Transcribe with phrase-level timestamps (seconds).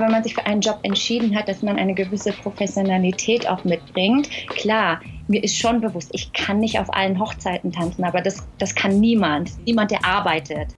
[0.00, 4.30] Wenn man sich für einen Job entschieden hat, dass man eine gewisse Professionalität auch mitbringt,
[4.46, 8.76] klar, mir ist schon bewusst, ich kann nicht auf allen Hochzeiten tanzen, aber das, das
[8.76, 10.72] kann niemand, niemand, der arbeitet.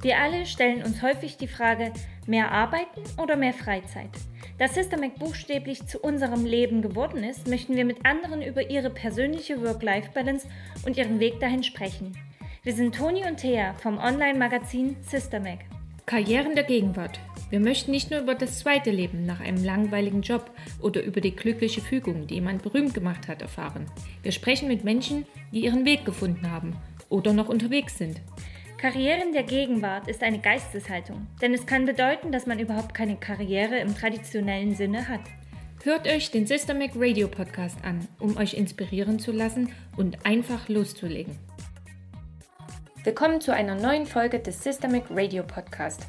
[0.00, 1.92] Wir alle stellen uns häufig die Frage,
[2.26, 4.10] mehr arbeiten oder mehr Freizeit?
[4.58, 9.62] Da Systemac buchstäblich zu unserem Leben geworden ist, möchten wir mit anderen über ihre persönliche
[9.62, 10.48] Work-Life-Balance
[10.84, 12.18] und ihren Weg dahin sprechen.
[12.64, 15.71] Wir sind Toni und Thea vom Online-Magazin Systemac.
[16.04, 17.20] Karrieren der Gegenwart.
[17.48, 21.34] Wir möchten nicht nur über das zweite Leben nach einem langweiligen Job oder über die
[21.34, 23.86] glückliche Fügung, die jemand berühmt gemacht hat, erfahren.
[24.22, 26.76] Wir sprechen mit Menschen, die ihren Weg gefunden haben
[27.08, 28.20] oder noch unterwegs sind.
[28.78, 33.78] Karrieren der Gegenwart ist eine Geisteshaltung, denn es kann bedeuten, dass man überhaupt keine Karriere
[33.78, 35.20] im traditionellen Sinne hat.
[35.84, 41.36] Hört euch den Systemac Radio Podcast an, um euch inspirieren zu lassen und einfach loszulegen.
[43.04, 46.06] Willkommen zu einer neuen Folge des Systemic Radio Podcast.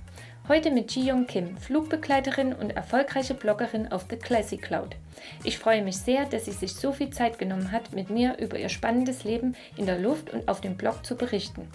[0.48, 4.96] Heute mit Ji-Young Kim, Flugbegleiterin und erfolgreiche Bloggerin auf The Classic Cloud.
[5.44, 8.58] Ich freue mich sehr, dass sie sich so viel Zeit genommen hat, mit mir über
[8.58, 11.68] ihr spannendes Leben in der Luft und auf dem Blog zu berichten.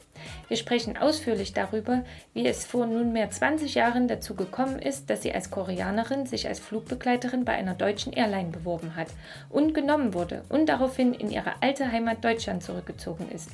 [0.49, 2.05] Wir sprechen ausführlich darüber,
[2.35, 6.59] wie es vor nunmehr 20 Jahren dazu gekommen ist, dass sie als Koreanerin sich als
[6.59, 9.09] Flugbegleiterin bei einer deutschen Airline beworben hat
[9.51, 13.51] und genommen wurde und daraufhin in ihre alte Heimat Deutschland zurückgezogen ist.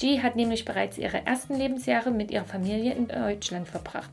[0.00, 4.10] Ji hat nämlich bereits ihre ersten Lebensjahre mit ihrer Familie in Deutschland verbracht.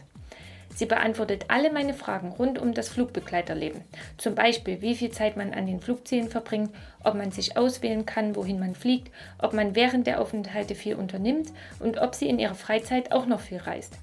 [0.74, 3.82] Sie beantwortet alle meine Fragen rund um das Flugbegleiterleben.
[4.18, 6.72] Zum Beispiel, wie viel Zeit man an den Flugzielen verbringt,
[7.04, 11.50] ob man sich auswählen kann, wohin man fliegt, ob man während der Aufenthalte viel unternimmt
[11.80, 13.98] und ob sie in ihrer Freizeit auch noch viel reist.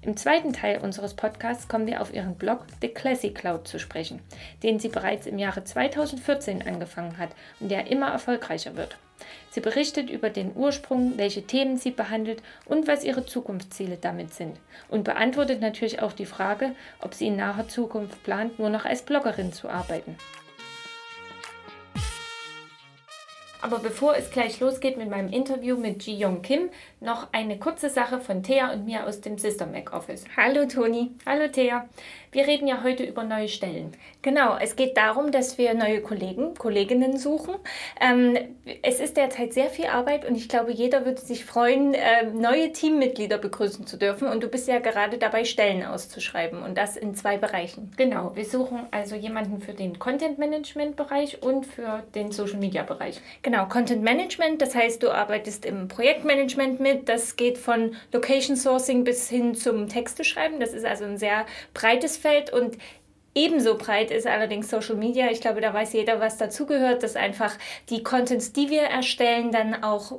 [0.00, 4.20] Im zweiten Teil unseres Podcasts kommen wir auf ihren Blog The Classic Cloud zu sprechen,
[4.62, 8.96] den sie bereits im Jahre 2014 angefangen hat und der immer erfolgreicher wird.
[9.50, 14.56] Sie berichtet über den Ursprung, welche Themen sie behandelt und was ihre Zukunftsziele damit sind
[14.88, 19.02] und beantwortet natürlich auch die Frage, ob sie in naher Zukunft plant, nur noch als
[19.02, 20.16] Bloggerin zu arbeiten.
[23.60, 27.90] Aber bevor es gleich losgeht mit meinem Interview mit Ji Young Kim, noch eine kurze
[27.90, 30.24] Sache von Thea und mir aus dem Sister Mac Office.
[30.36, 31.12] Hallo Toni.
[31.24, 31.88] Hallo Thea.
[32.30, 33.92] Wir reden ja heute über neue Stellen.
[34.20, 37.54] Genau, es geht darum, dass wir neue Kollegen, Kolleginnen suchen.
[38.00, 38.36] Ähm,
[38.82, 42.72] es ist derzeit sehr viel Arbeit und ich glaube, jeder würde sich freuen, äh, neue
[42.72, 44.28] Teammitglieder begrüßen zu dürfen.
[44.28, 47.92] Und du bist ja gerade dabei, Stellen auszuschreiben und das in zwei Bereichen.
[47.96, 52.82] Genau, wir suchen also jemanden für den Content Management Bereich und für den Social Media
[52.82, 53.20] Bereich.
[53.42, 56.87] Genau, Content Management, das heißt, du arbeitest im Projektmanagement mit.
[56.96, 60.60] Das geht von Location Sourcing bis hin zum Texte schreiben.
[60.60, 62.76] Das ist also ein sehr breites Feld und
[63.34, 65.30] Ebenso breit ist allerdings Social Media.
[65.30, 67.56] Ich glaube, da weiß jeder, was dazugehört, dass einfach
[67.88, 70.18] die Contents, die wir erstellen, dann auch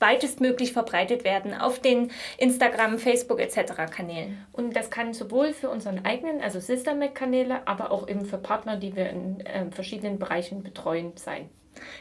[0.00, 3.92] weitestmöglich verbreitet werden auf den Instagram, Facebook etc.
[3.94, 4.44] Kanälen.
[4.52, 8.38] Und das kann sowohl für unseren eigenen, also Sister Mac Kanäle, aber auch eben für
[8.38, 11.50] Partner, die wir in äh, verschiedenen Bereichen betreuen, sein.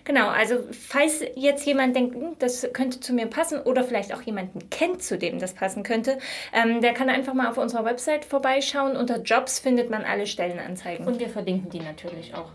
[0.03, 4.21] Genau, also falls jetzt jemand denkt, hm, das könnte zu mir passen oder vielleicht auch
[4.21, 6.17] jemanden kennt, zu dem das passen könnte,
[6.53, 8.95] ähm, der kann einfach mal auf unserer Website vorbeischauen.
[8.95, 11.07] Unter Jobs findet man alle Stellenanzeigen.
[11.07, 12.51] Und wir verlinken die natürlich auch.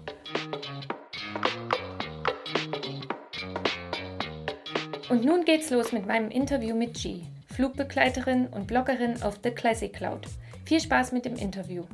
[5.08, 7.20] Und nun geht's los mit meinem Interview mit G,
[7.54, 10.26] Flugbegleiterin und Bloggerin auf The Classic Cloud.
[10.64, 11.84] Viel Spaß mit dem Interview.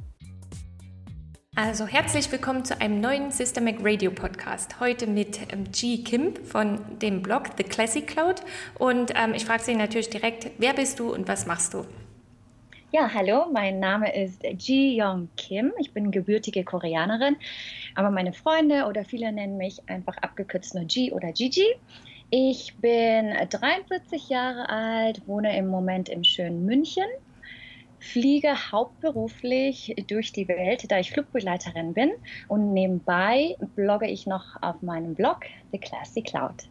[1.62, 4.80] Also herzlich willkommen zu einem neuen Systemic Radio Podcast.
[4.80, 5.98] Heute mit ähm, G.
[5.98, 8.36] Kim von dem Blog The Classic Cloud.
[8.78, 11.84] Und ähm, ich frage Sie natürlich direkt, wer bist du und was machst du?
[12.92, 15.70] Ja, hallo, mein Name ist Ji Young Kim.
[15.78, 17.36] Ich bin gebürtige Koreanerin,
[17.94, 21.66] aber meine Freunde oder viele nennen mich einfach abgekürzt nur Ji oder Gigi.
[22.30, 27.04] Ich bin 43 Jahre alt, wohne im Moment im schönen München
[28.00, 32.10] fliege hauptberuflich durch die Welt, da ich Flugbegleiterin bin.
[32.48, 35.40] Und nebenbei blogge ich noch auf meinem Blog
[35.72, 36.68] The Classy Cloud.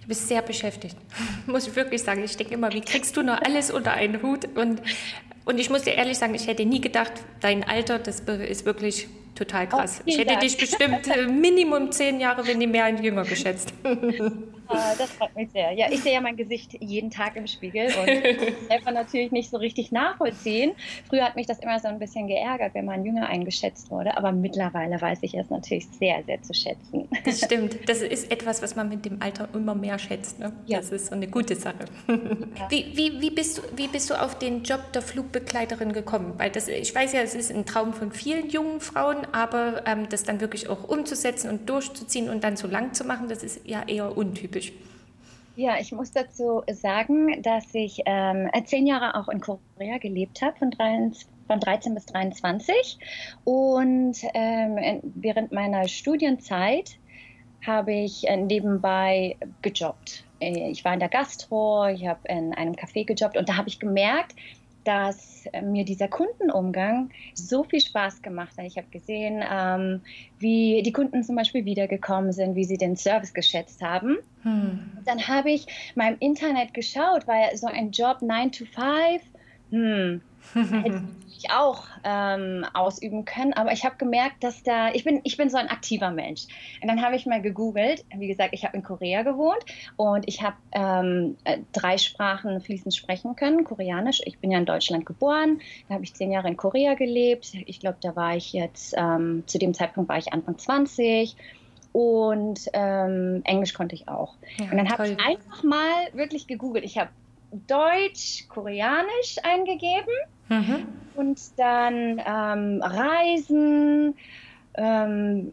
[0.00, 0.96] Du bist sehr beschäftigt,
[1.46, 2.24] muss ich wirklich sagen.
[2.24, 4.46] Ich denke immer, wie kriegst du noch alles unter einen Hut?
[4.56, 4.80] Und,
[5.44, 9.08] und ich muss dir ehrlich sagen, ich hätte nie gedacht, dein Alter, das ist wirklich
[9.34, 9.98] total krass.
[10.00, 10.40] Oh, ich hätte Dank.
[10.40, 13.72] dich bestimmt äh, Minimum zehn Jahre, wenn nicht mehr, jünger geschätzt.
[14.68, 15.72] Ah, das freut mich sehr.
[15.72, 18.06] Ja, ich sehe ja mein Gesicht jeden Tag im Spiegel und
[18.68, 20.72] selber natürlich nicht so richtig nachvollziehen.
[21.08, 24.32] Früher hat mich das immer so ein bisschen geärgert, wenn man jünger eingeschätzt wurde, aber
[24.32, 27.08] mittlerweile weiß ich es natürlich sehr, sehr zu schätzen.
[27.24, 27.88] Das stimmt.
[27.88, 30.38] Das ist etwas, was man mit dem Alter immer mehr schätzt.
[30.38, 30.52] Ne?
[30.66, 30.78] Ja.
[30.78, 31.86] Das ist so eine gute Sache.
[32.08, 32.70] Ja.
[32.70, 36.34] Wie, wie, wie, bist du, wie bist du auf den Job der Flugbegleiterin gekommen?
[36.36, 40.08] Weil das, ich weiß ja, es ist ein Traum von vielen jungen Frauen, aber ähm,
[40.08, 43.60] das dann wirklich auch umzusetzen und durchzuziehen und dann so lang zu machen, das ist
[43.64, 44.57] ja eher untypisch.
[45.56, 50.56] Ja, ich muss dazu sagen, dass ich ähm, zehn Jahre auch in Korea gelebt habe,
[50.56, 50.72] von,
[51.48, 52.98] von 13 bis 23.
[53.42, 56.98] Und ähm, während meiner Studienzeit
[57.66, 60.24] habe ich äh, nebenbei gejobbt.
[60.40, 63.68] Äh, ich war in der Gastro, ich habe in einem Café gejobbt und da habe
[63.68, 64.36] ich gemerkt,
[64.88, 68.64] dass mir dieser Kundenumgang so viel Spaß gemacht hat.
[68.64, 70.00] Ich habe gesehen, ähm,
[70.38, 74.16] wie die Kunden zum Beispiel wiedergekommen sind, wie sie den Service geschätzt haben.
[74.44, 74.80] Hm.
[75.04, 79.22] Dann habe ich mal im Internet geschaut, weil so ein Job 9 to 5,
[79.72, 80.22] hm,
[80.54, 81.02] hätte
[81.38, 83.52] ich auch ähm, ausüben können.
[83.52, 86.46] Aber ich habe gemerkt, dass da, ich bin, ich bin so ein aktiver Mensch.
[86.82, 88.04] Und dann habe ich mal gegoogelt.
[88.14, 89.64] Wie gesagt, ich habe in Korea gewohnt
[89.96, 93.64] und ich habe ähm, äh, drei Sprachen fließend sprechen können.
[93.64, 94.20] Koreanisch.
[94.24, 95.60] Ich bin ja in Deutschland geboren.
[95.88, 97.52] Da habe ich zehn Jahre in Korea gelebt.
[97.66, 101.36] Ich glaube, da war ich jetzt, ähm, zu dem Zeitpunkt war ich Anfang 20
[101.92, 104.34] und ähm, Englisch konnte ich auch.
[104.58, 106.84] Ja, und dann habe ich einfach mal wirklich gegoogelt.
[106.84, 107.10] Ich habe
[107.50, 110.12] Deutsch, Koreanisch eingegeben
[110.48, 110.86] mhm.
[111.18, 114.14] Und dann ähm, Reisen,
[114.74, 115.52] ähm,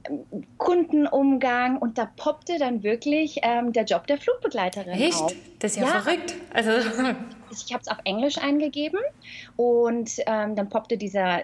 [0.57, 5.21] Kundenumgang und da poppte dann wirklich ähm, der Job der Flugbegleiterin Echt?
[5.21, 5.33] auf.
[5.59, 6.01] Das ist ja, ja.
[6.01, 6.35] verrückt.
[6.53, 6.71] Also
[7.51, 9.00] ich habe es auf Englisch eingegeben
[9.56, 11.41] und ähm, dann poppte dieser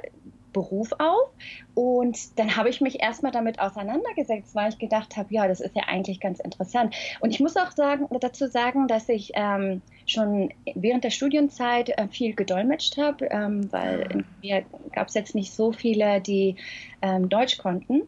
[0.54, 1.30] Beruf auf.
[1.74, 5.76] Und dann habe ich mich erstmal damit auseinandergesetzt, weil ich gedacht habe, ja, das ist
[5.76, 6.96] ja eigentlich ganz interessant.
[7.20, 12.08] Und ich muss auch sagen, dazu sagen, dass ich ähm, schon während der Studienzeit äh,
[12.08, 14.64] viel gedolmetscht habe, ähm, weil in mir
[14.94, 16.56] gab es jetzt nicht so viele, die
[17.02, 18.02] ähm, Deutsch konnten.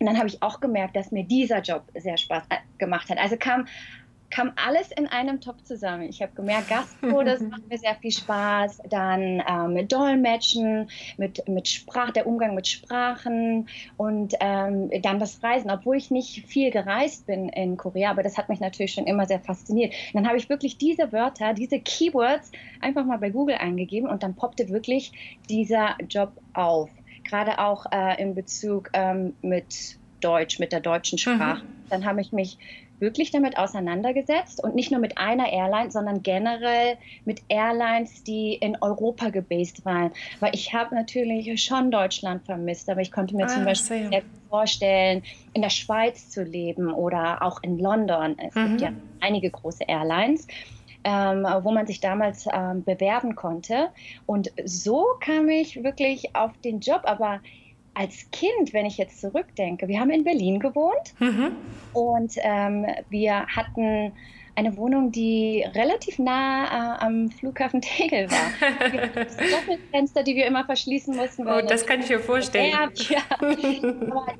[0.00, 3.18] Und dann habe ich auch gemerkt, dass mir dieser Job sehr Spaß äh, gemacht hat.
[3.18, 3.66] Also kam
[4.32, 6.04] kam alles in einem Topf zusammen.
[6.04, 8.80] Ich habe gemerkt, Gastro, das macht mir sehr viel Spaß.
[8.88, 10.88] Dann ähm, mit Dolmetschen,
[11.18, 13.68] mit, mit Sprach, der Umgang mit Sprachen
[13.98, 18.38] und ähm, dann das Reisen, obwohl ich nicht viel gereist bin in Korea, aber das
[18.38, 19.92] hat mich natürlich schon immer sehr fasziniert.
[19.92, 22.50] Und dann habe ich wirklich diese Wörter, diese Keywords
[22.80, 25.12] einfach mal bei Google eingegeben und dann poppte wirklich
[25.50, 26.90] dieser Job auf.
[27.24, 31.64] Gerade auch äh, in Bezug ähm, mit Deutsch, mit der deutschen Sprache.
[31.64, 31.88] Mhm.
[31.90, 32.56] Dann habe ich mich
[33.02, 36.96] wirklich damit auseinandergesetzt und nicht nur mit einer Airline, sondern generell
[37.26, 40.12] mit Airlines, die in Europa gebased waren.
[40.40, 44.22] Weil ich habe natürlich schon Deutschland vermisst, aber ich konnte mir ah, zum Beispiel sehr
[44.48, 45.22] vorstellen,
[45.52, 48.36] in der Schweiz zu leben oder auch in London.
[48.38, 48.68] Es mhm.
[48.68, 50.46] gibt ja einige große Airlines.
[51.04, 53.88] Ähm, wo man sich damals ähm, bewerben konnte.
[54.24, 57.00] Und so kam ich wirklich auf den Job.
[57.06, 57.40] Aber
[57.94, 61.52] als Kind, wenn ich jetzt zurückdenke, wir haben in Berlin gewohnt mhm.
[61.92, 64.12] und ähm, wir hatten
[64.54, 68.52] eine Wohnung, die relativ nah äh, am Flughafen Tegel war.
[69.24, 71.46] Doppelfenster, die wir immer verschließen mussten.
[71.46, 72.70] Oh, das kann ich mir vorstellen.
[72.70, 74.34] Ja, aber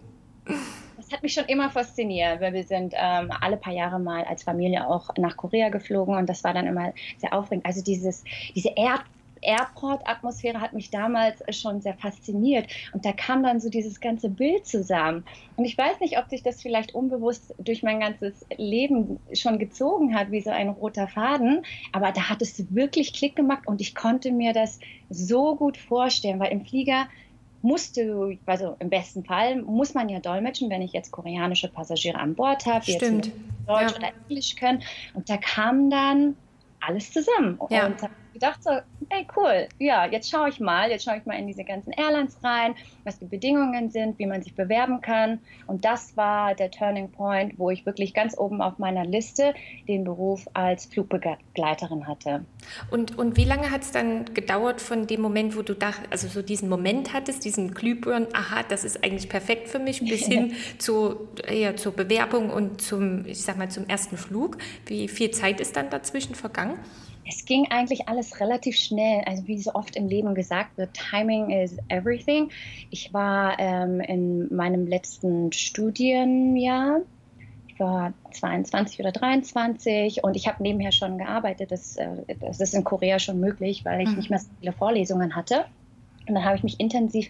[0.97, 4.43] das hat mich schon immer fasziniert, weil wir sind ähm, alle paar Jahre mal als
[4.43, 7.67] Familie auch nach Korea geflogen und das war dann immer sehr aufregend.
[7.67, 9.03] Also dieses, diese Erd
[9.43, 12.67] Airport-Atmosphäre hat mich damals schon sehr fasziniert.
[12.93, 15.25] Und da kam dann so dieses ganze Bild zusammen.
[15.57, 20.15] Und ich weiß nicht, ob sich das vielleicht unbewusst durch mein ganzes Leben schon gezogen
[20.15, 21.65] hat, wie so ein roter Faden.
[21.93, 24.81] Aber da hat es wirklich Klick gemacht und ich konnte mir das
[25.11, 27.07] so gut vorstellen, weil im Flieger
[27.63, 32.19] musste du, also im besten Fall muss man ja dolmetschen, wenn ich jetzt koreanische Passagiere
[32.19, 33.27] an Bord habe, die Stimmt.
[33.27, 33.37] jetzt
[33.67, 33.97] Deutsch ja.
[33.97, 34.83] oder Englisch können.
[35.15, 36.37] Und da kam dann
[36.81, 37.59] alles zusammen.
[37.71, 37.87] Ja.
[37.87, 38.71] Und gedacht so,
[39.11, 42.37] ey cool, ja, jetzt schaue ich mal, jetzt schaue ich mal in diese ganzen Airlines
[42.43, 45.41] rein, was die Bedingungen sind, wie man sich bewerben kann.
[45.67, 49.55] Und das war der Turning Point, wo ich wirklich ganz oben auf meiner Liste
[49.89, 52.45] den Beruf als Flugbegleiterin hatte.
[52.91, 56.29] Und, und wie lange hat es dann gedauert von dem Moment, wo du da, also
[56.29, 60.55] so diesen Moment hattest, diesen Glühbirnen, aha, das ist eigentlich perfekt für mich, bis hin
[60.79, 64.59] zu, ja, zur Bewerbung und zum, ich sag mal, zum ersten Flug?
[64.87, 66.79] Wie viel Zeit ist dann dazwischen vergangen?
[67.27, 69.23] Es ging eigentlich alles relativ schnell.
[69.27, 72.51] Also wie so oft im Leben gesagt wird, Timing is everything.
[72.91, 77.01] Ich war ähm, in meinem letzten Studienjahr.
[77.69, 81.71] Ich war 22 oder 23 und ich habe nebenher schon gearbeitet.
[81.71, 82.09] Das, äh,
[82.41, 84.17] das ist in Korea schon möglich, weil ich mhm.
[84.17, 85.65] nicht mehr so viele Vorlesungen hatte.
[86.29, 87.29] Und dann habe ich mich intensiv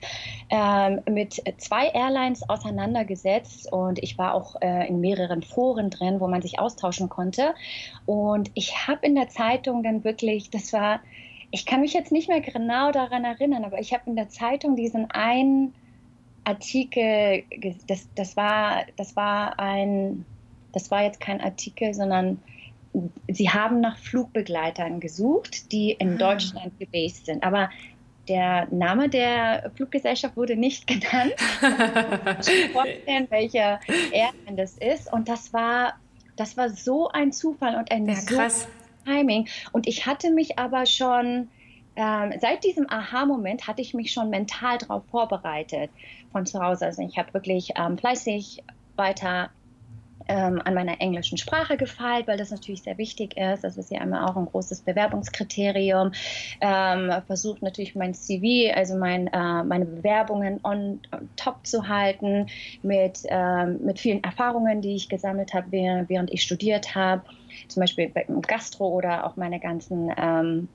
[0.51, 6.29] ähm, mit zwei Airlines auseinandergesetzt und ich war auch äh, in mehreren Foren drin, wo
[6.29, 7.55] man sich austauschen konnte.
[8.07, 11.01] Und ich habe in der Zeitung dann wirklich, das war,
[11.51, 14.77] ich kann mich jetzt nicht mehr genau daran erinnern, aber ich habe in der Zeitung
[14.77, 15.75] diesen einen
[16.45, 17.45] Artikel,
[17.87, 20.25] das, das, war, das war ein,
[20.73, 22.39] das war jetzt kein Artikel, sondern
[23.29, 26.19] sie haben nach Flugbegleitern gesucht, die in ah.
[26.19, 27.43] Deutschland gebased sind.
[27.43, 27.71] Aber
[28.29, 31.35] der Name der Fluggesellschaft wurde nicht genannt.
[31.37, 33.81] ich kann vorstellen, welche
[34.12, 35.12] Airline das ist.
[35.12, 35.95] Und das war
[36.37, 38.69] Das war so ein Zufall und ein ja, so krass.
[39.05, 39.49] Timing.
[39.73, 41.49] Und ich hatte mich aber schon,
[41.97, 45.91] ähm, seit diesem Aha-Moment hatte ich mich schon mental darauf vorbereitet
[46.31, 46.87] von zu Hause.
[46.87, 48.62] Also ich habe wirklich ähm, fleißig
[48.97, 49.50] weiter
[50.29, 53.64] an meiner englischen Sprache gefeilt, weil das natürlich sehr wichtig ist.
[53.64, 56.12] Das ist ja immer auch ein großes Bewerbungskriterium.
[56.61, 62.47] Ähm, versucht natürlich mein CV, also mein, äh, meine Bewerbungen on, on, top zu halten
[62.83, 67.23] mit, ähm, mit vielen Erfahrungen, die ich gesammelt habe, während, während ich studiert habe.
[67.69, 70.69] Zum Beispiel im Gastro oder auch meine ganzen ähm,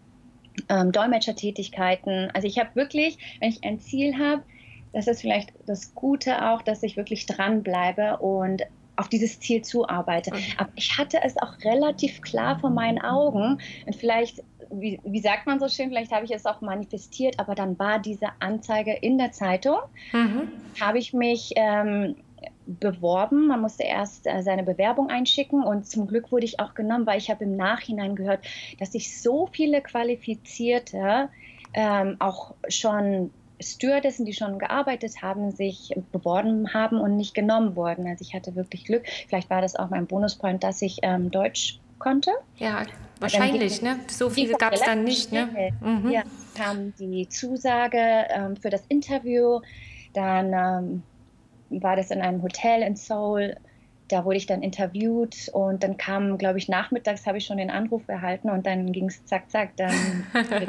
[0.70, 2.32] ähm, Dolmetschertätigkeiten.
[2.34, 4.44] Also ich habe wirklich, wenn ich ein Ziel habe,
[4.94, 8.64] das ist vielleicht das Gute auch, dass ich wirklich dranbleibe und
[8.98, 10.34] auf dieses Ziel zuarbeite.
[10.34, 10.42] Mhm.
[10.58, 13.60] Aber ich hatte es auch relativ klar vor meinen Augen.
[13.86, 17.56] Und vielleicht, wie, wie sagt man so schön, vielleicht habe ich es auch manifestiert, aber
[17.56, 19.78] dann war diese Anzeige in der Zeitung.
[20.12, 20.50] Mhm.
[20.82, 22.16] Habe ich mich ähm,
[22.66, 23.48] beworben.
[23.48, 27.18] Man musste erst äh, seine Bewerbung einschicken und zum Glück wurde ich auch genommen, weil
[27.18, 28.46] ich habe im Nachhinein gehört,
[28.80, 31.30] dass sich so viele Qualifizierte
[31.74, 38.08] ähm, auch schon Stewardessen, die schon gearbeitet haben, sich beworben haben und nicht genommen wurden.
[38.08, 39.04] Also ich hatte wirklich Glück.
[39.28, 42.32] Vielleicht war das auch mein Bonuspoint, dass ich ähm, Deutsch konnte.
[42.58, 42.86] Ja,
[43.20, 44.00] wahrscheinlich, ne?
[44.08, 45.74] So viele gab es dann nicht, ne?
[45.82, 46.12] Mhm.
[46.12, 46.24] Ja,
[46.56, 49.62] kam die Zusage ähm, für das Interview.
[50.14, 53.56] Dann ähm, war das in einem Hotel in Seoul
[54.08, 57.70] da wurde ich dann interviewt und dann kam, glaube ich, nachmittags habe ich schon den
[57.70, 60.26] Anruf erhalten und dann ging es zack, zack, dann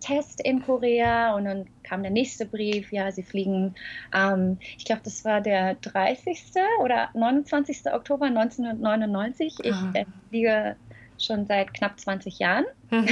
[0.00, 3.74] Test in Korea und dann kam der nächste Brief, ja, sie fliegen,
[4.14, 6.52] ähm, ich glaube, das war der 30.
[6.82, 7.92] oder 29.
[7.92, 9.56] Oktober 1999.
[9.62, 9.90] Ich ah.
[9.94, 10.76] äh, fliege
[11.18, 12.64] schon seit knapp 20 Jahren.
[12.90, 13.08] Mhm.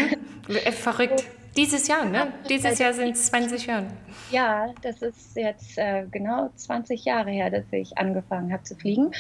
[0.72, 1.24] Verrückt.
[1.56, 2.32] Dieses Jahr, ne?
[2.50, 3.86] Dieses Jahr sind es 20 Jahre.
[4.30, 9.12] Ja, das ist jetzt äh, genau 20 Jahre her, dass ich angefangen habe zu fliegen.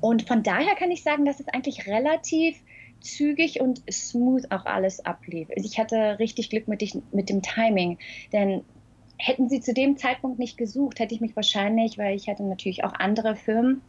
[0.00, 2.56] Und von daher kann ich sagen, dass es eigentlich relativ
[3.02, 5.48] zügig und smooth auch alles ablief.
[5.54, 7.98] Also ich hatte richtig Glück mit, dich, mit dem Timing,
[8.32, 8.62] denn
[9.18, 12.84] hätten sie zu dem Zeitpunkt nicht gesucht, hätte ich mich wahrscheinlich, weil ich hatte natürlich
[12.84, 13.82] auch andere Firmen,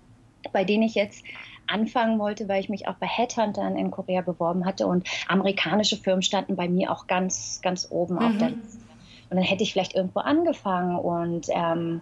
[0.51, 1.23] bei denen ich jetzt
[1.67, 6.21] anfangen wollte, weil ich mich auch bei Headhuntern in Korea beworben hatte und amerikanische Firmen
[6.21, 8.21] standen bei mir auch ganz, ganz oben mhm.
[8.21, 8.83] auf der Liste.
[9.29, 12.01] Und dann hätte ich vielleicht irgendwo angefangen und ähm,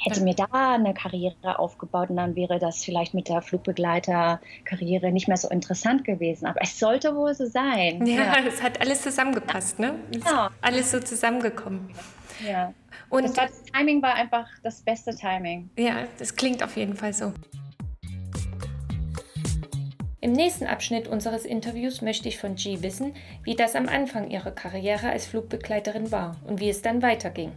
[0.00, 5.28] hätte mir da eine Karriere aufgebaut und dann wäre das vielleicht mit der Flugbegleiterkarriere nicht
[5.28, 6.46] mehr so interessant gewesen.
[6.46, 8.04] Aber es sollte wohl so sein.
[8.06, 8.34] Ja, ja.
[8.46, 9.94] es hat alles zusammengepasst, ne?
[10.10, 10.50] Es ja.
[10.60, 11.90] alles so zusammengekommen.
[12.46, 12.72] Ja.
[13.10, 15.68] Und das, war, das Timing war einfach das beste Timing.
[15.76, 17.32] Ja, das klingt auf jeden Fall so.
[20.22, 24.50] Im nächsten Abschnitt unseres Interviews möchte ich von G wissen, wie das am Anfang ihrer
[24.50, 27.52] Karriere als Flugbegleiterin war und wie es dann weiterging.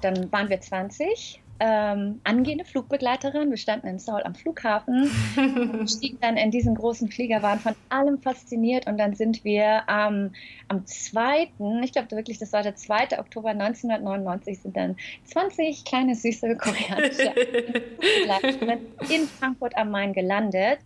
[0.00, 3.50] Dann waren wir 20, ähm, angehende Flugbegleiterin.
[3.50, 5.10] Wir standen in Seoul am Flughafen,
[5.86, 10.32] stiegen dann in diesen großen Flieger, waren von allem fasziniert und dann sind wir ähm,
[10.68, 11.50] am 2.,
[11.82, 13.18] ich glaube wirklich, das war der 2.
[13.18, 17.34] Oktober 1999, sind dann 20 kleine süße koreanische
[19.14, 20.78] in Frankfurt am Main gelandet.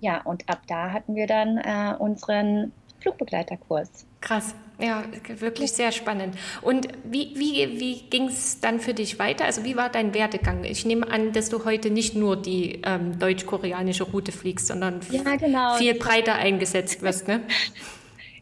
[0.00, 4.06] Ja, und ab da hatten wir dann äh, unseren Flugbegleiterkurs.
[4.22, 5.04] Krass, ja,
[5.38, 6.36] wirklich sehr spannend.
[6.62, 9.44] Und wie, wie, wie ging es dann für dich weiter?
[9.44, 10.64] Also wie war dein Werdegang?
[10.64, 15.36] Ich nehme an, dass du heute nicht nur die ähm, deutsch-koreanische Route fliegst, sondern ja,
[15.36, 15.74] genau.
[15.74, 17.42] viel breiter eingesetzt wirst, ne?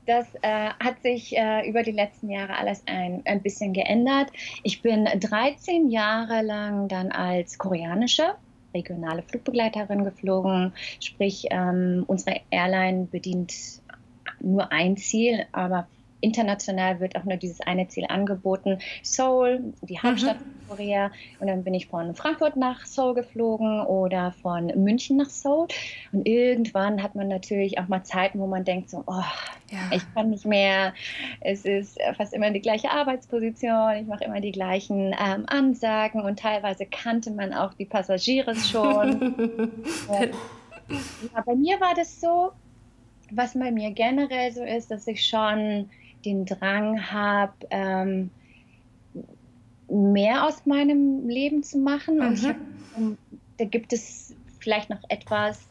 [0.06, 4.28] Das äh, hat sich äh, über die letzten Jahre alles ein, ein bisschen geändert.
[4.64, 8.34] Ich bin 13 Jahre lang dann als koreanische
[8.74, 10.72] regionale Flugbegleiterin geflogen.
[11.00, 13.52] Sprich, ähm, unsere Airline bedient
[14.40, 15.86] nur ein Ziel, aber
[16.20, 18.78] international wird auch nur dieses eine Ziel angeboten.
[19.02, 20.02] Seoul, die mhm.
[20.02, 20.66] Hauptstadt mhm.
[20.66, 21.10] von Korea.
[21.38, 25.68] Und dann bin ich von Frankfurt nach Seoul geflogen oder von München nach Seoul.
[26.12, 29.22] Und irgendwann hat man natürlich auch mal Zeiten, wo man denkt so, oh,
[29.70, 29.78] ja.
[29.92, 30.94] ich kann nicht mehr.
[31.40, 33.96] Es ist fast immer die gleiche Arbeitsposition.
[34.00, 39.34] Ich mache immer die gleichen ähm, Ansagen und teilweise kannte man auch die Passagiere schon.
[41.34, 42.52] ja, bei mir war das so,
[43.32, 45.90] was bei mir generell so ist, dass ich schon
[46.24, 48.30] den Drang habe, ähm,
[49.88, 52.16] mehr aus meinem Leben zu machen.
[52.16, 52.22] Mhm.
[52.22, 52.56] Und ich hab,
[53.58, 55.66] da gibt es vielleicht noch etwas,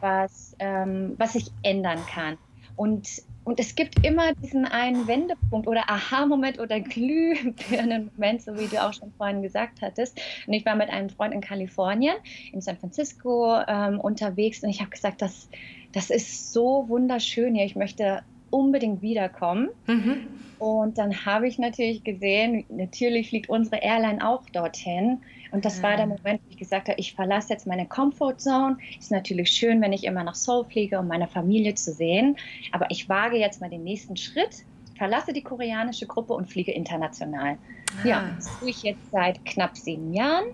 [0.00, 2.38] was, ähm, was ich ändern kann.
[2.76, 8.68] Und, und es gibt immer diesen einen Wendepunkt oder Aha-Moment oder glühbirnen Moment, so wie
[8.68, 10.20] du auch schon vorhin gesagt hattest.
[10.46, 12.14] Und ich war mit einem Freund in Kalifornien,
[12.52, 15.48] in San Francisco ähm, unterwegs und ich habe gesagt, das,
[15.92, 17.64] das ist so wunderschön hier.
[17.64, 19.68] Ich möchte unbedingt wiederkommen.
[19.86, 20.26] Mhm.
[20.58, 25.20] Und dann habe ich natürlich gesehen, natürlich fliegt unsere Airline auch dorthin.
[25.52, 25.84] Und das ja.
[25.84, 26.08] war der ah.
[26.08, 28.76] Moment, wo ich gesagt habe, ich verlasse jetzt meine Comfortzone.
[28.98, 32.36] Ist natürlich schön, wenn ich immer nach Seoul fliege, um meine Familie zu sehen.
[32.72, 34.64] Aber ich wage jetzt mal den nächsten Schritt,
[34.96, 37.56] verlasse die koreanische Gruppe und fliege international.
[38.02, 38.06] Ah.
[38.06, 40.46] Ja, das tue ich jetzt seit knapp sieben Jahren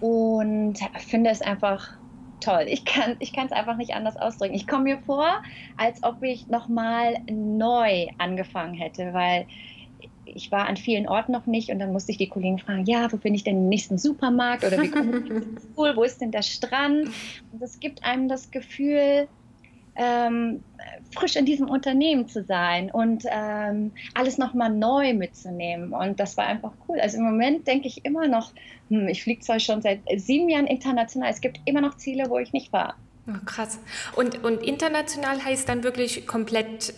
[0.00, 1.96] und finde es einfach
[2.44, 2.66] toll.
[2.68, 4.54] Ich kann ich es einfach nicht anders ausdrücken.
[4.54, 5.28] Ich komme mir vor,
[5.76, 9.46] als ob ich nochmal neu angefangen hätte, weil
[10.26, 13.12] ich war an vielen Orten noch nicht und dann musste ich die Kollegen fragen, ja,
[13.12, 16.20] wo finde ich denn den nächsten Supermarkt oder wie komme ich ins Pool, wo ist
[16.20, 17.10] denn der Strand?
[17.52, 19.28] Und es gibt einem das Gefühl,
[19.96, 20.62] ähm,
[21.14, 25.92] frisch in diesem Unternehmen zu sein und ähm, alles nochmal neu mitzunehmen.
[25.92, 27.00] Und das war einfach cool.
[27.00, 28.52] Also im Moment denke ich immer noch,
[28.88, 32.38] hm, ich fliege zwar schon seit sieben Jahren international, es gibt immer noch Ziele, wo
[32.38, 32.96] ich nicht war.
[33.26, 33.78] Oh, krass.
[34.16, 36.92] Und, und international heißt dann wirklich komplett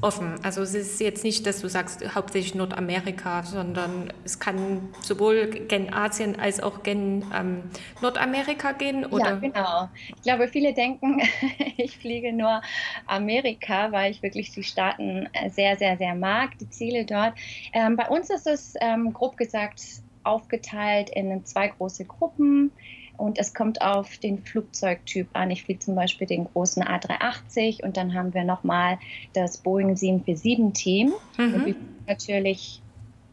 [0.00, 0.34] offen.
[0.42, 5.92] Also es ist jetzt nicht, dass du sagst hauptsächlich Nordamerika, sondern es kann sowohl gen
[5.92, 7.62] Asien als auch gen ähm,
[8.00, 9.06] Nordamerika gehen.
[9.06, 9.30] Oder?
[9.30, 9.88] Ja, genau.
[10.16, 11.20] Ich glaube, viele denken,
[11.76, 12.62] ich fliege nur
[13.06, 17.34] Amerika, weil ich wirklich die Staaten sehr, sehr, sehr mag, die Ziele dort.
[17.72, 19.80] Ähm, bei uns ist es ähm, grob gesagt
[20.24, 22.70] aufgeteilt in zwei große Gruppen.
[23.16, 25.50] Und es kommt auf den Flugzeugtyp an.
[25.50, 28.98] Ich fliege zum Beispiel den großen A380 und dann haben wir nochmal
[29.32, 31.12] das Boeing 747-Team.
[31.36, 31.54] Mhm.
[31.54, 31.74] Und wir
[32.06, 32.82] natürlich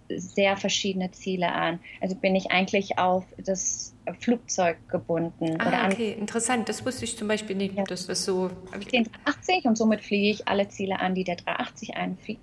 [0.09, 1.79] sehr verschiedene Ziele an.
[2.01, 5.57] Also bin ich eigentlich auf das Flugzeug gebunden.
[5.59, 6.67] Ah, okay, interessant.
[6.67, 7.83] Das wusste ich zum Beispiel nicht, ja.
[7.83, 8.49] dass das so.
[8.91, 11.93] Den 380 und somit fliege ich alle Ziele an, die der 380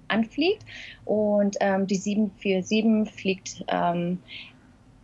[0.08, 0.62] anfliegt.
[1.04, 4.18] Und ähm, die 747 fliegt ähm,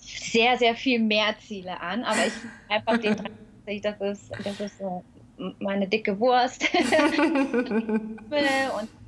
[0.03, 2.33] sehr, sehr viel mehr Ziele an, aber ich
[2.69, 3.17] einfach den
[3.65, 5.03] 30, das ist, das ist so
[5.59, 6.91] meine dicke Wurst und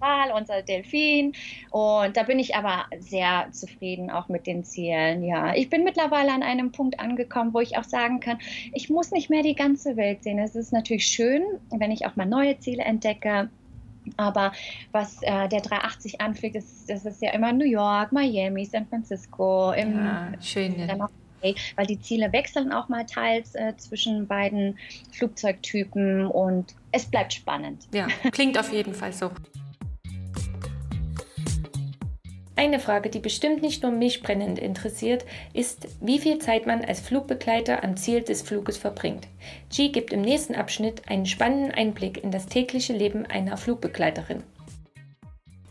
[0.00, 1.32] Wal, unser Delfin.
[1.70, 5.24] Und da bin ich aber sehr zufrieden auch mit den Zielen.
[5.24, 8.38] Ja, ich bin mittlerweile an einem Punkt angekommen, wo ich auch sagen kann,
[8.72, 10.38] ich muss nicht mehr die ganze Welt sehen.
[10.38, 13.48] Es ist natürlich schön, wenn ich auch mal neue Ziele entdecke.
[14.16, 14.52] Aber
[14.92, 19.72] was äh, der 380 anfliegt, ist, das ist ja immer New York, Miami, San Francisco.
[19.72, 20.76] Im, ja, schön.
[21.76, 24.78] Weil die Ziele wechseln auch mal teils äh, zwischen beiden
[25.12, 27.86] Flugzeugtypen und es bleibt spannend.
[27.92, 29.30] Ja, klingt auf jeden Fall so.
[32.56, 37.00] Eine Frage, die bestimmt nicht nur mich brennend interessiert, ist, wie viel Zeit man als
[37.00, 39.26] Flugbegleiter am Ziel des Fluges verbringt.
[39.74, 44.44] G gibt im nächsten Abschnitt einen spannenden Einblick in das tägliche Leben einer Flugbegleiterin.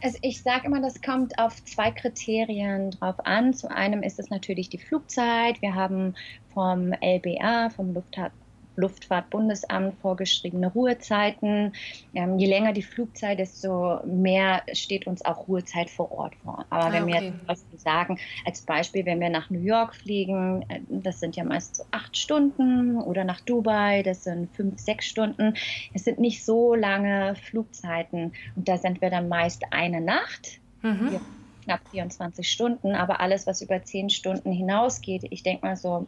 [0.02, 3.54] Also ich sage immer, das kommt auf zwei Kriterien drauf an.
[3.54, 5.62] Zum einen ist es natürlich die Flugzeit.
[5.62, 6.14] Wir haben
[6.54, 8.34] vom LBA, vom Luftfahrt
[8.76, 11.74] Luftfahrtbundesamt vorgeschriebene Ruhezeiten.
[12.14, 16.66] Ähm, je länger die Flugzeit, desto mehr steht uns auch Ruhezeit vor Ort vor.
[16.70, 20.66] Aber ah, wenn wir jetzt was sagen, als Beispiel, wenn wir nach New York fliegen,
[20.70, 25.06] äh, das sind ja meist so acht Stunden oder nach Dubai, das sind fünf, sechs
[25.08, 25.54] Stunden.
[25.94, 30.60] Es sind nicht so lange Flugzeiten und da sind wir dann meist eine Nacht.
[30.82, 31.20] Mhm.
[31.64, 36.08] Knapp 24 Stunden, aber alles, was über zehn Stunden hinausgeht, ich denke mal so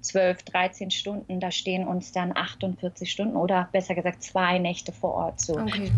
[0.00, 5.14] 12, 13 Stunden, da stehen uns dann 48 Stunden oder besser gesagt zwei Nächte vor
[5.14, 5.54] Ort zu.
[5.58, 5.90] Okay.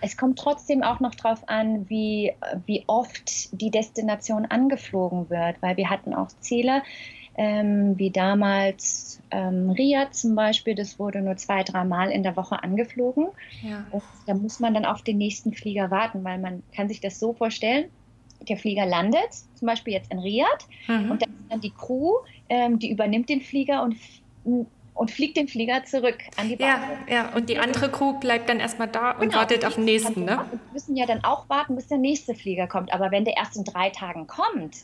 [0.00, 2.32] Es kommt trotzdem auch noch darauf an, wie,
[2.66, 6.82] wie oft die Destination angeflogen wird, weil wir hatten auch Ziele,
[7.36, 12.62] ähm, wie damals ähm, Riyadh zum Beispiel, das wurde nur zwei, dreimal in der Woche
[12.62, 13.28] angeflogen.
[13.62, 13.86] Ja.
[14.26, 17.32] Da muss man dann auf den nächsten Flieger warten, weil man kann sich das so
[17.32, 17.90] vorstellen,
[18.46, 21.10] der Flieger landet, zum Beispiel jetzt in Riyadh, mhm.
[21.10, 22.14] und dann ist dann die Crew,
[22.48, 23.96] ähm, die übernimmt den Flieger und
[24.98, 26.88] und fliegt den Flieger zurück an die Basis.
[27.08, 29.84] Ja, ja, und die andere Crew bleibt dann erstmal da und genau, wartet auf den
[29.84, 30.44] nächsten, ne?
[30.50, 32.92] Wir müssen ja dann auch warten, bis der nächste Flieger kommt.
[32.92, 34.76] Aber wenn der erst in drei Tagen kommt,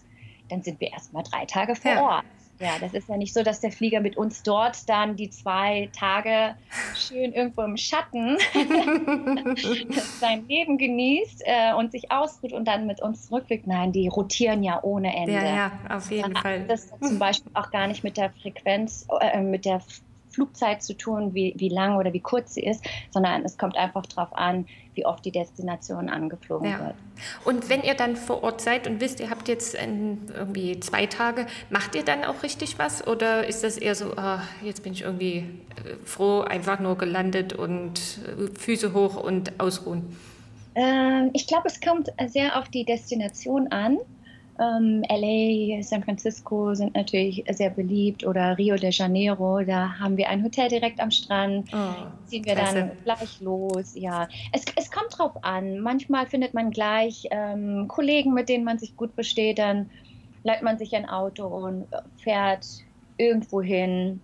[0.51, 2.03] dann sind wir erstmal drei Tage vor ja.
[2.03, 2.25] Ort.
[2.61, 5.91] Ja, das ist ja nicht so, dass der Flieger mit uns dort dann die zwei
[5.97, 6.55] Tage
[6.97, 8.39] schön irgendwo im Schatten
[10.21, 13.67] sein Leben genießt äh, und sich ausruht und dann mit uns zurückfliegt.
[13.67, 15.33] Nein, die rotieren ja ohne Ende.
[15.33, 16.65] Ja, ja, auf jeden Fall.
[16.67, 19.83] Das zum Beispiel auch gar nicht mit der Frequenz, äh, mit der
[20.35, 24.05] Flugzeit zu tun, wie, wie lang oder wie kurz sie ist, sondern es kommt einfach
[24.07, 26.79] darauf an, wie oft die Destination angeflogen ja.
[26.79, 26.95] wird.
[27.45, 31.47] Und wenn ihr dann vor Ort seid und wisst, ihr habt jetzt irgendwie zwei Tage,
[31.71, 35.03] macht ihr dann auch richtig was oder ist das eher so, oh, jetzt bin ich
[35.03, 40.17] irgendwie äh, froh, einfach nur gelandet und äh, Füße hoch und ausruhen?
[40.75, 43.99] Ähm, ich glaube, es kommt sehr auf die Destination an.
[44.61, 50.29] Ähm, LA, San Francisco sind natürlich sehr beliebt oder Rio de Janeiro, da haben wir
[50.29, 52.75] ein Hotel direkt am Strand, oh, ziehen wir klasse.
[52.75, 53.95] dann gleich los.
[53.97, 55.81] Ja, es, es kommt drauf an.
[55.81, 59.91] Manchmal findet man gleich ähm, Kollegen, mit denen man sich gut versteht, dann
[60.45, 61.89] leiht man sich ein Auto und
[62.23, 62.65] fährt
[63.17, 64.21] irgendwo hin.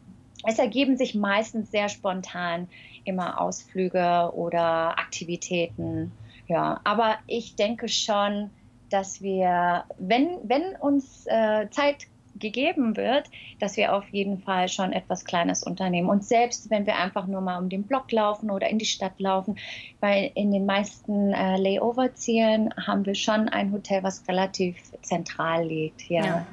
[0.46, 2.68] Es ergeben sich meistens sehr spontan
[3.04, 6.12] immer Ausflüge oder Aktivitäten.
[6.46, 8.50] Ja, aber ich denke schon,
[8.90, 12.06] dass wir, wenn, wenn uns äh, Zeit
[12.40, 16.08] gegeben wird, dass wir auf jeden Fall schon etwas Kleines unternehmen.
[16.08, 19.18] Und selbst wenn wir einfach nur mal um den Block laufen oder in die Stadt
[19.18, 19.58] laufen,
[20.00, 26.08] weil in den meisten äh, Layover-Zielen haben wir schon ein Hotel, was relativ zentral liegt.
[26.08, 26.24] Ja.
[26.24, 26.46] ja.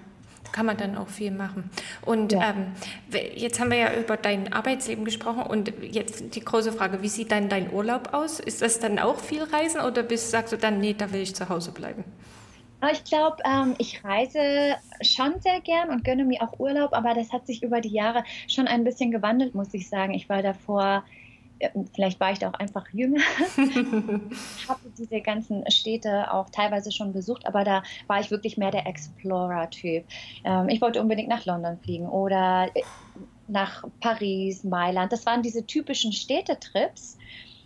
[0.51, 1.69] Kann man dann auch viel machen.
[2.03, 2.49] Und ja.
[2.49, 2.73] ähm,
[3.36, 7.31] jetzt haben wir ja über dein Arbeitsleben gesprochen und jetzt die große Frage, wie sieht
[7.31, 8.39] dann dein Urlaub aus?
[8.39, 11.36] Ist das dann auch viel Reisen oder bist, sagst du dann, nee, da will ich
[11.36, 12.03] zu Hause bleiben?
[12.91, 17.33] Ich glaube, ähm, ich reise schon sehr gern und gönne mir auch Urlaub, aber das
[17.33, 20.13] hat sich über die Jahre schon ein bisschen gewandelt, muss ich sagen.
[20.13, 21.03] Ich war davor,
[21.93, 23.21] vielleicht war ich da auch einfach jünger,
[24.67, 28.87] habe diese ganzen Städte auch teilweise schon besucht, aber da war ich wirklich mehr der
[28.87, 30.05] Explorer-Typ.
[30.43, 32.81] Ähm, ich wollte unbedingt nach London fliegen oder äh,
[33.47, 35.11] nach Paris, Mailand.
[35.11, 37.17] Das waren diese typischen Städtetrips,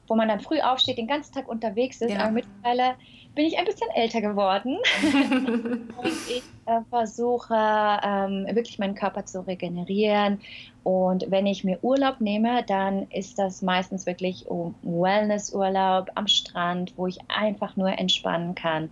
[0.07, 2.19] wo man dann früh aufsteht, den ganzen Tag unterwegs ist, ja.
[2.19, 2.95] aber mittlerweile
[3.33, 4.77] bin ich ein bisschen älter geworden
[6.03, 10.41] und ich äh, versuche ähm, wirklich meinen Körper zu regenerieren.
[10.83, 16.93] Und wenn ich mir Urlaub nehme, dann ist das meistens wirklich um Wellnessurlaub am Strand,
[16.97, 18.89] wo ich einfach nur entspannen kann.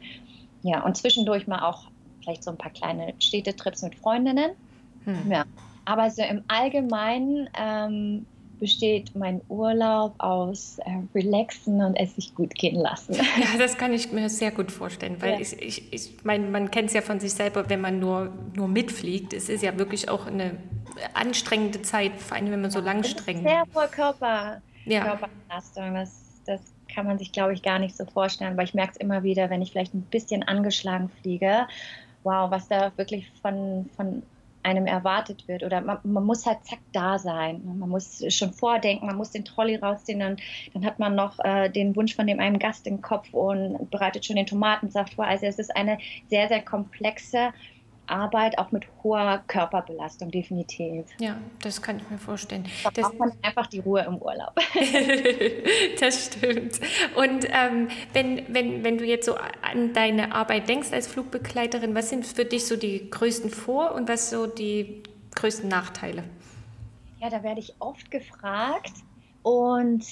[0.61, 1.85] Ja, und zwischendurch mal auch
[2.21, 4.51] vielleicht so ein paar kleine Städtetrips mit Freundinnen.
[5.05, 5.31] Hm.
[5.31, 5.45] Ja.
[5.85, 8.25] Aber so im Allgemeinen ähm,
[8.59, 13.15] besteht mein Urlaub aus äh, Relaxen und es sich gut gehen lassen.
[13.39, 15.39] Ja, das kann ich mir sehr gut vorstellen, weil ja.
[15.39, 18.67] ich, ich, ich mein, man kennt es ja von sich selber, wenn man nur, nur
[18.67, 19.33] mitfliegt.
[19.33, 20.57] Es ist ja wirklich auch eine
[21.13, 23.43] anstrengende Zeit, vor allem wenn man so lang strengt.
[23.43, 25.03] Sehr voll Körper, ja.
[25.03, 25.93] Körperbelastung.
[25.93, 26.61] Das, das
[26.93, 29.49] kann man sich, glaube ich, gar nicht so vorstellen, weil ich merke es immer wieder,
[29.49, 31.67] wenn ich vielleicht ein bisschen angeschlagen fliege.
[32.23, 34.23] Wow, was da wirklich von, von
[34.69, 35.63] einem erwartet wird.
[35.63, 37.61] Oder man, man, muss halt zack da sein.
[37.77, 40.37] Man muss schon vordenken, man muss den Trolley rausziehen, dann,
[40.73, 44.25] dann hat man noch äh, den Wunsch von dem einen Gast im Kopf und bereitet
[44.25, 45.25] schon den Tomatensaft vor.
[45.25, 45.97] Also es ist eine
[46.29, 47.51] sehr, sehr komplexe
[48.09, 51.05] Arbeit, auch mit hoher Körperbelastung, definitiv.
[51.19, 52.65] Ja, das kann ich mir vorstellen.
[52.83, 54.53] Da das braucht man einfach die Ruhe im Urlaub.
[55.99, 56.79] das stimmt.
[57.15, 62.09] Und ähm, wenn, wenn, wenn du jetzt so an deine Arbeit denkst als Flugbegleiterin, was
[62.09, 65.03] sind für dich so die größten Vor- und was so die
[65.35, 66.23] größten Nachteile?
[67.19, 68.93] Ja, da werde ich oft gefragt
[69.43, 70.05] und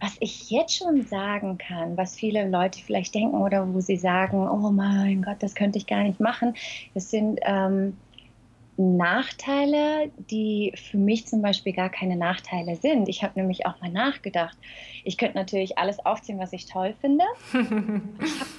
[0.00, 4.48] was ich jetzt schon sagen kann, was viele Leute vielleicht denken oder wo sie sagen,
[4.48, 6.54] oh mein Gott, das könnte ich gar nicht machen,
[6.94, 7.96] das sind ähm,
[8.80, 13.10] Nachteile, die für mich zum Beispiel gar keine Nachteile sind.
[13.10, 14.56] Ich habe nämlich auch mal nachgedacht.
[15.04, 17.24] Ich könnte natürlich alles aufziehen, was ich toll finde.
[17.52, 18.50] ich habe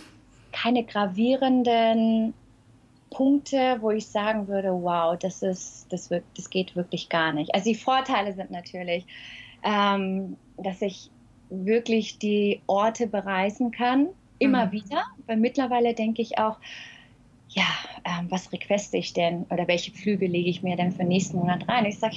[0.52, 2.36] keine gravierenden
[3.10, 7.56] Punkte, wo ich sagen würde, wow, das ist, das, das geht wirklich gar nicht.
[7.56, 9.08] Also die Vorteile sind natürlich,
[9.64, 11.10] ähm, dass ich
[11.52, 14.08] wirklich die Orte bereisen kann,
[14.40, 14.72] immer mhm.
[14.72, 16.58] wieder, weil mittlerweile denke ich auch,
[17.50, 17.68] ja,
[18.06, 21.68] ähm, was requeste ich denn oder welche Flüge lege ich mir denn für nächsten Monat
[21.68, 21.86] rein?
[21.86, 22.16] Ich sage,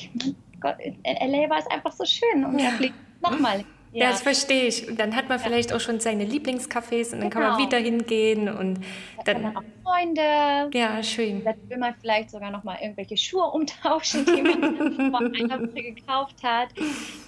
[0.60, 2.70] Gott, in LA war es einfach so schön und ja.
[2.70, 4.10] da fliegt nochmal ja.
[4.10, 4.88] das verstehe ich.
[4.88, 7.30] Und dann hat man vielleicht auch schon seine Lieblingscafés und dann genau.
[7.30, 7.66] kann man genau.
[7.66, 8.80] wieder hingehen und
[9.24, 10.70] dann, dann auch Freunde.
[10.72, 11.44] Ja, schön.
[11.44, 15.82] Dann will man vielleicht sogar noch mal irgendwelche Schuhe umtauschen, die man vor einer Woche
[15.82, 16.68] gekauft hat.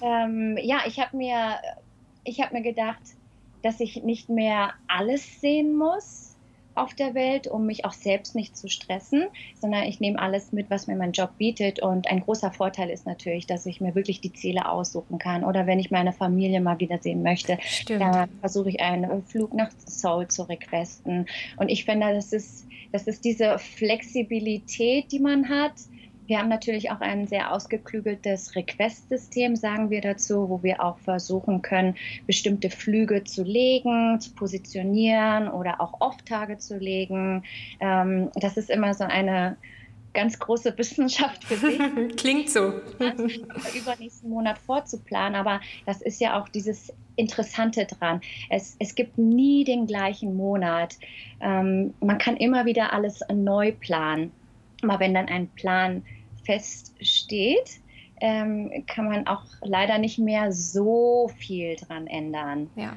[0.02, 1.56] Ähm, ja, ich habe mir
[2.26, 3.02] ich habe mir gedacht,
[3.62, 6.36] dass ich nicht mehr alles sehen muss
[6.74, 9.24] auf der Welt, um mich auch selbst nicht zu stressen,
[9.58, 11.80] sondern ich nehme alles mit, was mir mein Job bietet.
[11.80, 15.42] Und ein großer Vorteil ist natürlich, dass ich mir wirklich die Ziele aussuchen kann.
[15.42, 18.02] Oder wenn ich meine Familie mal wiedersehen möchte, Stimmt.
[18.02, 21.26] dann versuche ich einen Flug nach Seoul zu requesten.
[21.56, 25.72] Und ich finde, das ist, das ist diese Flexibilität, die man hat
[26.26, 31.62] wir haben natürlich auch ein sehr ausgeklügeltes Request-System, sagen wir dazu, wo wir auch versuchen
[31.62, 31.94] können,
[32.26, 37.44] bestimmte Flüge zu legen, zu positionieren oder auch Off-Tage zu legen.
[37.80, 39.56] Ähm, das ist immer so eine
[40.16, 41.78] ganz große Wissenschaft für sich.
[42.16, 42.72] Klingt so.
[43.74, 48.20] übernächsten Monat vorzuplanen, aber das ist ja auch dieses Interessante dran.
[48.48, 50.96] Es, es gibt nie den gleichen Monat.
[51.40, 54.32] Ähm, man kann immer wieder alles neu planen.
[54.90, 56.02] Aber wenn dann ein Plan
[56.44, 57.80] feststeht,
[58.20, 62.70] ähm, kann man auch leider nicht mehr so viel dran ändern.
[62.76, 62.96] Ja.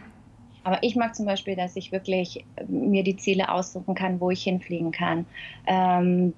[0.64, 4.30] Aber ich mag zum Beispiel, dass ich wirklich äh, mir die Ziele aussuchen kann, wo
[4.30, 5.26] ich hinfliegen kann.
[5.66, 6.34] Ähm,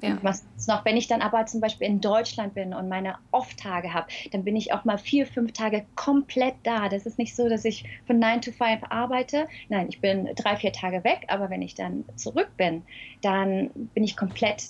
[0.00, 0.18] ja.
[0.22, 4.06] Was noch, wenn ich dann aber zum Beispiel in Deutschland bin und meine Off-Tage habe,
[4.30, 6.88] dann bin ich auch mal vier, fünf Tage komplett da.
[6.88, 9.48] Das ist nicht so, dass ich von 9 to 5 arbeite.
[9.68, 12.82] Nein, ich bin drei, vier Tage weg, aber wenn ich dann zurück bin,
[13.22, 14.64] dann bin ich komplett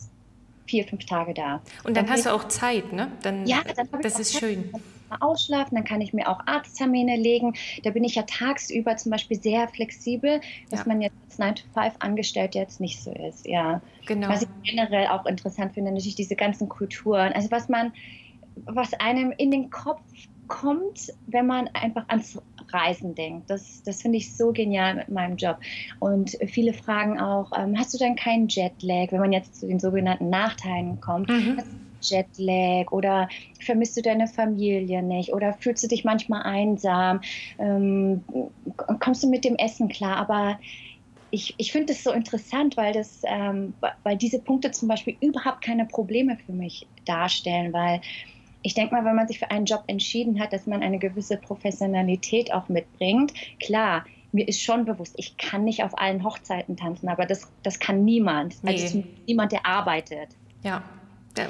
[0.66, 1.60] vier, fünf Tage da.
[1.84, 3.10] Und dann, dann hast du auch Zeit, ne?
[3.22, 4.40] Dann, ja, dann das ist Zeit.
[4.40, 4.70] schön
[5.20, 7.54] ausschlafen, dann kann ich mir auch Arzttermine legen.
[7.82, 10.86] Da bin ich ja tagsüber zum Beispiel sehr flexibel, was ja.
[10.86, 13.46] man jetzt als 9 to 5 angestellt jetzt nicht so ist.
[13.46, 13.80] Ja.
[14.06, 14.28] Genau.
[14.28, 17.32] Was ich generell auch interessant finde, natürlich diese ganzen Kulturen.
[17.32, 17.92] Also was man,
[18.66, 20.02] was einem in den Kopf
[20.48, 22.38] kommt, wenn man einfach ans
[22.72, 23.48] Reisen denkt.
[23.48, 25.58] Das, das finde ich so genial mit meinem Job.
[25.98, 29.80] Und viele fragen auch, ähm, hast du denn keinen Jetlag, wenn man jetzt zu den
[29.80, 31.28] sogenannten Nachteilen kommt?
[31.28, 31.62] Mhm.
[32.02, 33.28] Jetlag oder
[33.60, 37.20] vermisst du deine Familie nicht oder fühlst du dich manchmal einsam,
[37.58, 38.24] ähm,
[39.00, 40.58] kommst du mit dem Essen klar, aber
[41.30, 45.62] ich, ich finde es so interessant, weil, das, ähm, weil diese Punkte zum Beispiel überhaupt
[45.62, 48.00] keine Probleme für mich darstellen, weil
[48.62, 51.36] ich denke mal, wenn man sich für einen Job entschieden hat, dass man eine gewisse
[51.36, 57.08] Professionalität auch mitbringt, klar, mir ist schon bewusst, ich kann nicht auf allen Hochzeiten tanzen,
[57.08, 58.56] aber das, das kann niemand.
[58.64, 59.02] Also nee.
[59.02, 60.36] Also niemand, der arbeitet.
[60.62, 60.82] Ja,
[61.36, 61.48] ja,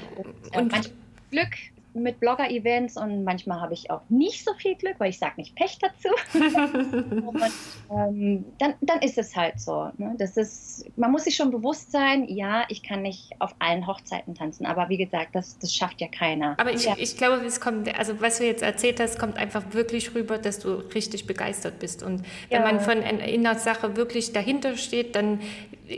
[0.59, 0.97] und manchmal
[1.31, 1.57] Glück
[1.93, 5.55] mit Blogger-Events und manchmal habe ich auch nicht so viel Glück, weil ich sage nicht
[5.57, 6.09] Pech dazu.
[6.39, 7.43] und,
[7.91, 9.91] ähm, dann, dann ist es halt so.
[9.99, 10.15] Ne?
[10.19, 14.35] Das ist, man muss sich schon bewusst sein, ja, ich kann nicht auf allen Hochzeiten
[14.35, 16.55] tanzen, aber wie gesagt, das, das schafft ja keiner.
[16.59, 16.95] Aber ich, ja.
[16.97, 20.61] ich glaube, es kommt, also was du jetzt erzählt hast, kommt einfach wirklich rüber, dass
[20.61, 22.03] du richtig begeistert bist.
[22.03, 22.73] Und wenn ja.
[22.73, 25.41] man von einer Sache wirklich dahinter steht, dann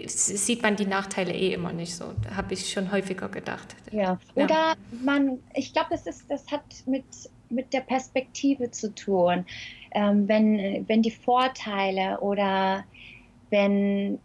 [0.07, 2.15] sieht man die Nachteile eh immer nicht so.
[2.35, 3.77] Habe ich schon häufiger gedacht.
[3.91, 4.19] Ja.
[4.35, 4.75] Oder ja.
[5.05, 7.05] man, ich glaube, das ist, das hat mit,
[7.51, 9.45] mit der Perspektive zu tun.
[9.93, 12.85] Ähm, wenn, wenn die Vorteile oder
[13.51, 14.19] wenn,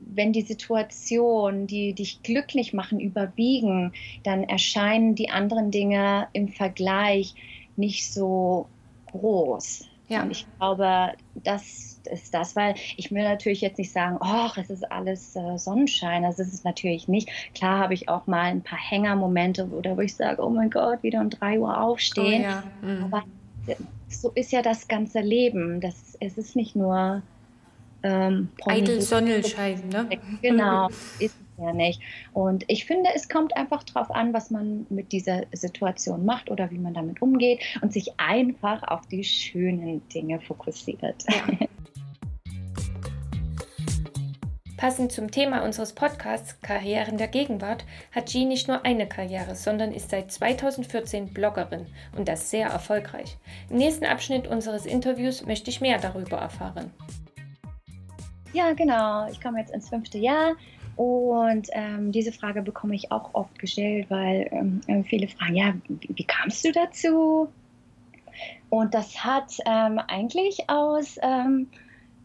[0.00, 7.34] wenn die Situation, die dich glücklich machen, überwiegen, dann erscheinen die anderen Dinge im Vergleich
[7.76, 8.68] nicht so
[9.10, 9.88] groß.
[10.08, 10.22] Ja.
[10.22, 14.70] Und ich glaube, das ist das, weil ich will natürlich jetzt nicht sagen, oh, es
[14.70, 16.22] ist alles äh, Sonnenschein.
[16.22, 17.28] Das ist es natürlich nicht.
[17.54, 21.02] Klar habe ich auch mal ein paar Hängermomente, oder wo ich sage, oh mein Gott,
[21.02, 22.42] wieder um drei Uhr aufstehen.
[22.42, 22.64] Oh, ja.
[22.82, 23.04] mhm.
[23.04, 23.24] Aber
[24.08, 25.80] so ist ja das ganze Leben.
[25.80, 27.22] Das, es ist nicht nur
[28.02, 30.08] ähm, Eitel Sonnenschein, ne?
[30.42, 32.00] Genau, ist ja nicht.
[32.32, 36.70] Und ich finde, es kommt einfach darauf an, was man mit dieser Situation macht oder
[36.70, 41.24] wie man damit umgeht und sich einfach auf die schönen Dinge fokussiert.
[41.28, 41.66] Ja.
[44.78, 49.90] Passend zum Thema unseres Podcasts Karrieren der Gegenwart hat G nicht nur eine Karriere, sondern
[49.90, 51.86] ist seit 2014 Bloggerin
[52.16, 53.38] und das sehr erfolgreich.
[53.70, 56.92] Im nächsten Abschnitt unseres Interviews möchte ich mehr darüber erfahren.
[58.52, 59.28] Ja, genau.
[59.28, 60.54] Ich komme jetzt ins fünfte Jahr
[60.94, 65.74] und ähm, diese Frage bekomme ich auch oft gestellt, weil ähm, äh, viele fragen, ja,
[65.88, 67.48] wie, wie, kamst du dazu?
[68.70, 71.66] Und das hat ähm, eigentlich aus ähm,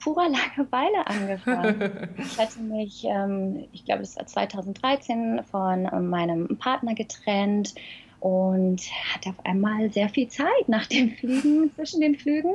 [0.04, 2.10] purer Langeweile angefangen.
[2.18, 7.74] ich hatte mich, ähm, ich glaube, es war 2013 von ähm, meinem Partner getrennt
[8.20, 8.82] und
[9.14, 12.54] hatte auf einmal sehr viel Zeit nach dem Fliegen, zwischen den Flügen.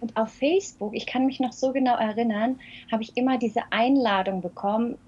[0.00, 2.58] Und auf Facebook, ich kann mich noch so genau erinnern,
[2.90, 4.98] habe ich immer diese Einladung bekommen,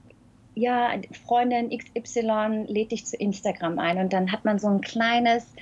[0.55, 0.93] ja,
[1.27, 5.53] Freundin XY lädt dich zu Instagram ein und dann hat man so ein kleines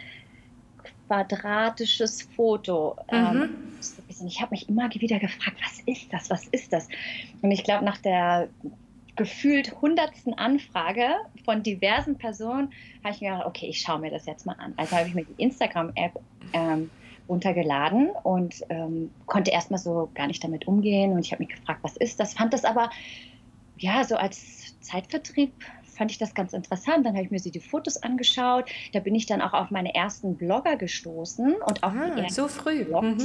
[1.12, 2.96] quadratisches Foto.
[3.08, 3.42] Ähm, mhm.
[3.42, 6.88] Ähm, ich habe mich immer wieder gefragt, was ist das, was ist das?
[7.42, 8.48] Und ich glaube, nach der
[9.14, 11.06] gefühlt hundertsten Anfrage
[11.44, 12.72] von diversen Personen
[13.04, 14.72] habe ich mir gedacht, okay, ich schaue mir das jetzt mal an.
[14.78, 16.18] Also habe ich mir die Instagram-App
[16.54, 16.90] ähm,
[17.28, 21.12] runtergeladen und ähm, konnte erstmal so gar nicht damit umgehen.
[21.12, 22.32] Und ich habe mich gefragt, was ist das?
[22.32, 22.88] Fand das aber
[23.76, 25.52] ja so als Zeitvertrieb
[25.96, 27.06] fand ich das ganz interessant.
[27.06, 28.70] Dann habe ich mir die Fotos angeschaut.
[28.92, 32.84] Da bin ich dann auch auf meine ersten Blogger gestoßen und auch ah, so früh.
[32.84, 33.18] Mhm.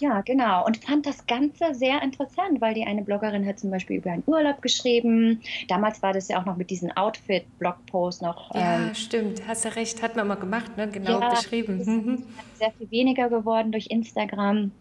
[0.00, 0.66] Ja, genau.
[0.66, 4.24] Und fand das Ganze sehr interessant, weil die eine Bloggerin hat zum Beispiel über einen
[4.26, 5.40] Urlaub geschrieben.
[5.68, 8.54] Damals war das ja auch noch mit diesen Outfit-Blogposts noch.
[8.54, 9.46] Ja, ähm, stimmt.
[9.46, 10.02] Hast du recht.
[10.02, 10.88] Hat man mal gemacht, ne?
[10.88, 11.80] Genau ja, beschrieben.
[11.80, 12.24] Ist mhm.
[12.54, 14.72] sehr viel weniger geworden durch Instagram.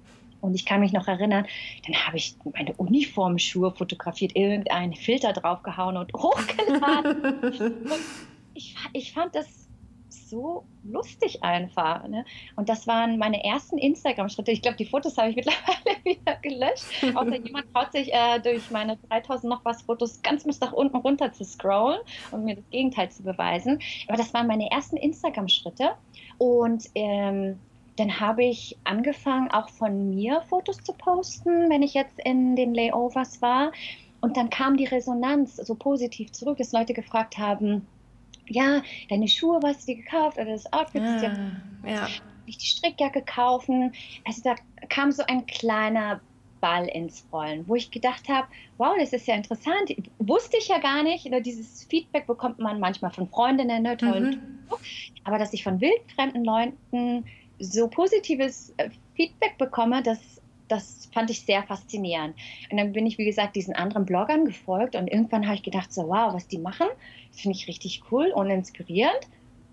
[0.43, 1.45] Und ich kann mich noch erinnern,
[1.87, 7.23] dann habe ich meine Uniformschuhe fotografiert, irgendeinen Filter draufgehauen und hochgeladen.
[7.23, 8.01] und
[8.53, 9.63] ich, ich fand das
[10.09, 12.07] so lustig einfach.
[12.07, 12.25] Ne?
[12.55, 14.51] Und das waren meine ersten Instagram-Schritte.
[14.51, 17.15] Ich glaube, die Fotos habe ich mittlerweile wieder gelöscht.
[17.15, 20.97] Außer jemand traut sich äh, durch meine 3000 noch was Fotos ganz bis nach unten
[20.97, 22.01] runter zu scrollen
[22.31, 23.79] und mir das Gegenteil zu beweisen.
[24.07, 25.91] Aber das waren meine ersten Instagram-Schritte.
[26.37, 27.59] Und ähm,
[27.95, 32.73] dann habe ich angefangen, auch von mir Fotos zu posten, wenn ich jetzt in den
[32.73, 33.71] Layovers war.
[34.21, 37.85] Und dann kam die Resonanz so positiv zurück, dass Leute gefragt haben,
[38.47, 40.37] ja, deine Schuhe, was hast du dir gekauft?
[40.37, 41.21] Oder das Outfit, ah,
[41.85, 42.07] ja, ja.
[42.45, 43.93] ich die Strickjacke kaufen.
[44.25, 44.55] Also da
[44.89, 46.21] kam so ein kleiner
[46.61, 49.93] Ball ins Rollen, wo ich gedacht habe, wow, das ist ja interessant.
[50.19, 51.25] Wusste ich ja gar nicht.
[51.25, 54.21] Oder dieses Feedback bekommt man manchmal von Freundinnen, ne, toll.
[54.21, 54.67] Mhm.
[55.25, 57.25] Aber dass ich von wildfremden Leuten
[57.59, 60.19] so positives äh, Feedback bekomme, das,
[60.67, 62.35] das fand ich sehr faszinierend.
[62.71, 65.93] Und dann bin ich, wie gesagt, diesen anderen Bloggern gefolgt und irgendwann habe ich gedacht,
[65.93, 66.87] so wow, was die machen,
[67.31, 69.27] finde ich richtig cool und inspirierend.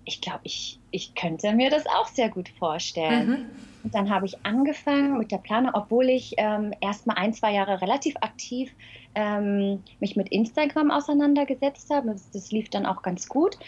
[0.04, 3.28] Ich glaube, ich, ich könnte mir das auch sehr gut vorstellen.
[3.28, 3.46] Mhm.
[3.82, 7.52] Und dann habe ich angefangen mit der Planung, obwohl ich ähm, erst mal ein, zwei
[7.52, 8.72] Jahre relativ aktiv
[9.14, 12.08] ähm, mich mit Instagram auseinandergesetzt habe.
[12.08, 13.58] Das, das, lief dann auch ganz gut.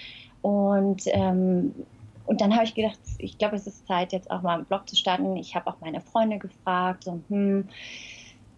[0.42, 1.74] Und ähm,
[2.26, 4.88] und dann habe ich gedacht, ich glaube, es ist Zeit, jetzt auch mal einen Blog
[4.88, 5.36] zu starten.
[5.36, 7.68] Ich habe auch meine Freunde gefragt, so, hm,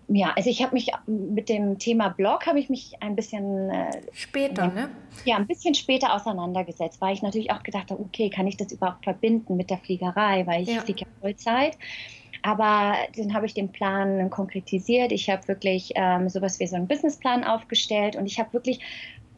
[0.09, 4.03] ja, also ich habe mich mit dem Thema Blog habe ich mich ein bisschen äh,
[4.13, 4.91] später, ne?
[5.25, 8.71] Ja, ein bisschen später auseinandergesetzt, weil ich natürlich auch gedacht habe, okay, kann ich das
[8.73, 10.83] überhaupt verbinden mit der Fliegerei, weil ich ja.
[10.83, 11.79] fliege ja Vollzeit.
[12.43, 15.13] Aber dann habe ich den Plan konkretisiert.
[15.13, 18.81] Ich habe wirklich ähm, sowas wie so einen Businessplan aufgestellt und ich habe wirklich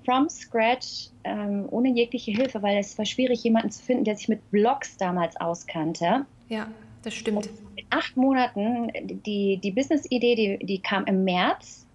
[0.07, 4.29] from scratch, ähm, ohne jegliche Hilfe, weil es war schwierig, jemanden zu finden, der sich
[4.29, 6.25] mit Blogs damals auskannte.
[6.49, 6.69] Ja,
[7.03, 7.37] das stimmt.
[7.37, 8.91] Und in acht Monaten,
[9.27, 11.87] die, die Business-Idee, die, die kam im März,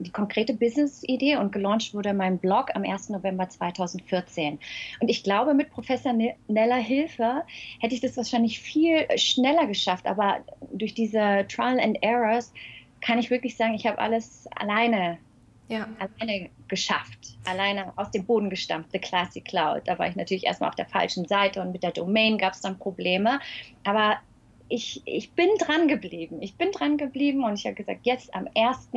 [0.00, 3.10] die konkrete Business-Idee und gelauncht wurde mein Blog am 1.
[3.10, 4.58] November 2014.
[5.00, 7.42] Und ich glaube, mit professioneller Hilfe
[7.80, 10.38] hätte ich das wahrscheinlich viel schneller geschafft, aber
[10.72, 12.52] durch diese Trial and Errors
[13.02, 15.18] kann ich wirklich sagen, ich habe alles alleine
[15.70, 15.88] ja.
[15.98, 19.82] alleine geschafft, alleine aus dem Boden gestampft, The Classic Cloud.
[19.86, 22.60] Da war ich natürlich erstmal auf der falschen Seite und mit der Domain gab es
[22.60, 23.40] dann Probleme.
[23.84, 24.18] Aber
[24.68, 26.38] ich, ich bin dran geblieben.
[26.40, 28.88] Ich bin dran geblieben und ich habe gesagt, jetzt am 1.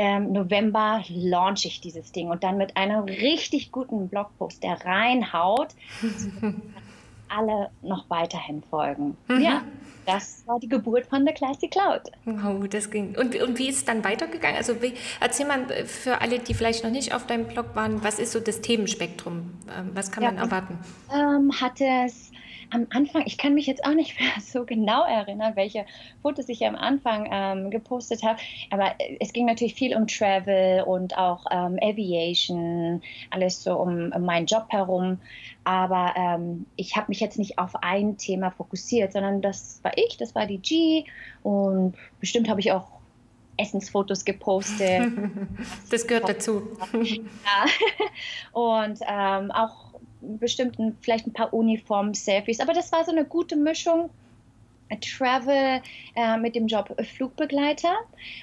[0.00, 5.74] Ähm, November launch ich dieses Ding und dann mit einem richtig guten Blogpost, der reinhaut,
[7.28, 9.16] alle noch weiterhin folgen.
[9.28, 9.40] Mhm.
[9.40, 9.62] Ja,
[10.06, 12.02] das war die Geburt von The Classic Cloud.
[12.24, 13.14] Wow, das ging.
[13.16, 14.56] Und, und wie ist es dann weitergegangen?
[14.56, 18.02] Also wie, erzähl mal äh, für alle, die vielleicht noch nicht auf deinem Blog waren,
[18.02, 19.52] was ist so das Themenspektrum?
[19.76, 20.78] Ähm, was kann ja, man erwarten?
[21.14, 22.30] Ähm, hat es
[22.70, 25.86] am Anfang, ich kann mich jetzt auch nicht mehr so genau erinnern, welche
[26.22, 28.38] Fotos ich am Anfang ähm, gepostet habe,
[28.70, 34.24] aber es ging natürlich viel um Travel und auch ähm, Aviation, alles so um, um,
[34.24, 35.18] meinen Job herum.
[35.64, 40.16] Aber ähm, ich habe mich jetzt nicht auf ein Thema fokussiert, sondern das war ich,
[40.16, 41.04] das war die G
[41.42, 42.98] und bestimmt habe ich auch
[43.58, 45.12] Essensfotos gepostet.
[45.90, 46.68] Das gehört dazu.
[46.92, 47.66] Ja.
[48.52, 49.87] Und ähm, auch
[50.20, 52.60] bestimmten, vielleicht ein paar Uniform-Selfies.
[52.60, 54.10] Aber das war so eine gute Mischung.
[55.02, 55.82] Travel
[56.16, 57.94] äh, mit dem Job Flugbegleiter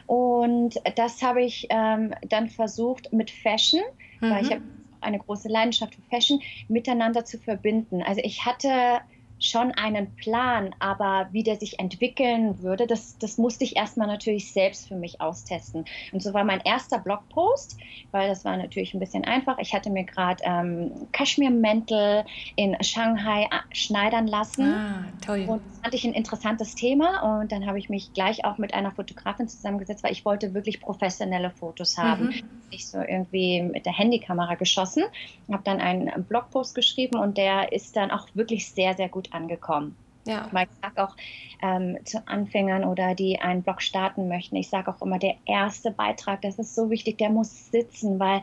[0.05, 3.81] und das habe ich ähm, dann versucht mit Fashion,
[4.21, 4.29] mhm.
[4.29, 4.61] weil ich habe
[5.01, 8.03] eine große Leidenschaft für Fashion, miteinander zu verbinden.
[8.03, 9.01] Also ich hatte
[9.39, 14.51] schon einen Plan, aber wie der sich entwickeln würde, das, das musste ich erstmal natürlich
[14.51, 15.85] selbst für mich austesten.
[16.11, 17.77] Und so war mein erster Blogpost,
[18.11, 19.57] weil das war natürlich ein bisschen einfach.
[19.59, 22.23] Ich hatte mir gerade ähm, Kaschmirmäntel
[22.55, 24.73] in Shanghai äh, schneidern lassen.
[24.73, 25.45] Ah, toll.
[25.47, 27.39] Und das fand ich ein interessantes Thema.
[27.39, 30.79] Und dann habe ich mich gleich auch mit einer Fotografin zusammengesetzt, weil ich wollte wirklich
[30.79, 32.27] professionelle Fotos haben.
[32.27, 32.43] Mhm.
[32.71, 35.03] Ich so irgendwie mit der Handykamera geschossen,
[35.51, 39.33] habe dann einen Blogpost geschrieben und der ist dann auch wirklich sehr, sehr gut gut
[39.33, 39.95] angekommen.
[40.27, 40.47] Ja.
[40.47, 41.15] Ich sage auch
[41.61, 45.91] ähm, zu Anfängern oder die einen Blog starten möchten, ich sage auch immer, der erste
[45.91, 48.41] Beitrag, das ist so wichtig, der muss sitzen, weil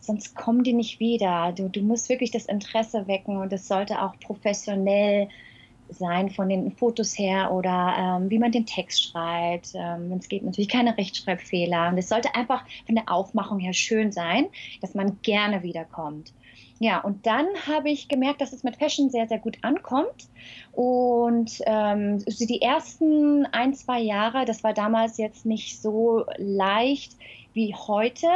[0.00, 1.52] sonst kommen die nicht wieder.
[1.52, 5.28] Du, du musst wirklich das Interesse wecken und es sollte auch professionell
[5.88, 9.72] sein von den Fotos her oder ähm, wie man den Text schreibt.
[9.74, 11.88] Ähm, es geht, natürlich keine Rechtschreibfehler.
[11.88, 14.46] Und es sollte einfach von der Aufmachung her schön sein,
[14.80, 16.32] dass man gerne wiederkommt.
[16.80, 20.28] Ja, und dann habe ich gemerkt, dass es mit Fashion sehr, sehr gut ankommt.
[20.72, 27.16] Und ähm, die ersten ein, zwei Jahre, das war damals jetzt nicht so leicht
[27.52, 28.26] wie heute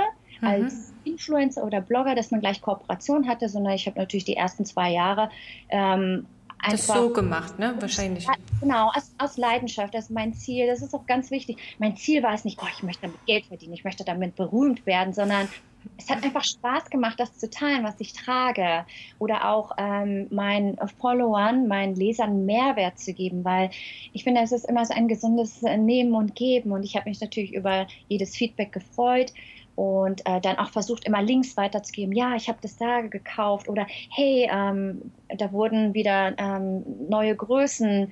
[0.41, 0.47] mhm.
[0.47, 4.65] als Influencer oder Blogger, dass man gleich Kooperation hatte, sondern ich habe natürlich die ersten
[4.65, 5.31] zwei Jahre
[5.69, 6.27] ähm,
[6.61, 7.77] Einfach, das so gemacht, ne?
[7.79, 8.27] Wahrscheinlich.
[8.61, 9.95] Genau, aus, aus, Leidenschaft.
[9.95, 10.67] Das ist mein Ziel.
[10.67, 11.57] Das ist auch ganz wichtig.
[11.79, 14.85] Mein Ziel war es nicht, oh, ich möchte damit Geld verdienen, ich möchte damit berühmt
[14.85, 15.49] werden, sondern
[15.97, 18.85] es hat einfach Spaß gemacht, das zu teilen, was ich trage.
[19.19, 23.71] Oder auch ähm, meinen Followern, meinen Lesern Mehrwert zu geben, weil
[24.13, 26.73] ich finde, es ist immer so ein gesundes Nehmen und Geben.
[26.73, 29.33] Und ich habe mich natürlich über jedes Feedback gefreut.
[29.75, 32.13] und äh, dann auch versucht, immer Links weiterzugeben.
[32.13, 38.11] Ja, ich habe das da gekauft oder hey, ähm, da wurden wieder ähm, neue Größen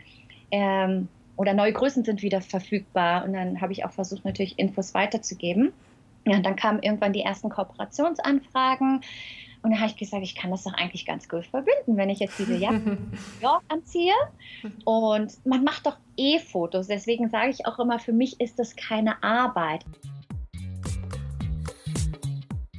[0.53, 3.25] ähm, oder neue Größen sind wieder verfügbar.
[3.25, 5.73] Und dann habe ich auch versucht, natürlich Infos weiterzugeben.
[6.27, 9.01] Ja, und dann kamen irgendwann die ersten Kooperationsanfragen.
[9.63, 12.19] Und dann habe ich gesagt, ich kann das doch eigentlich ganz gut verbinden, wenn ich
[12.19, 12.99] jetzt diese Jacke
[13.41, 14.15] York anziehe.
[14.85, 16.89] Und man macht doch eh Fotos.
[16.89, 19.85] Deswegen sage ich auch immer, für mich ist das keine Arbeit.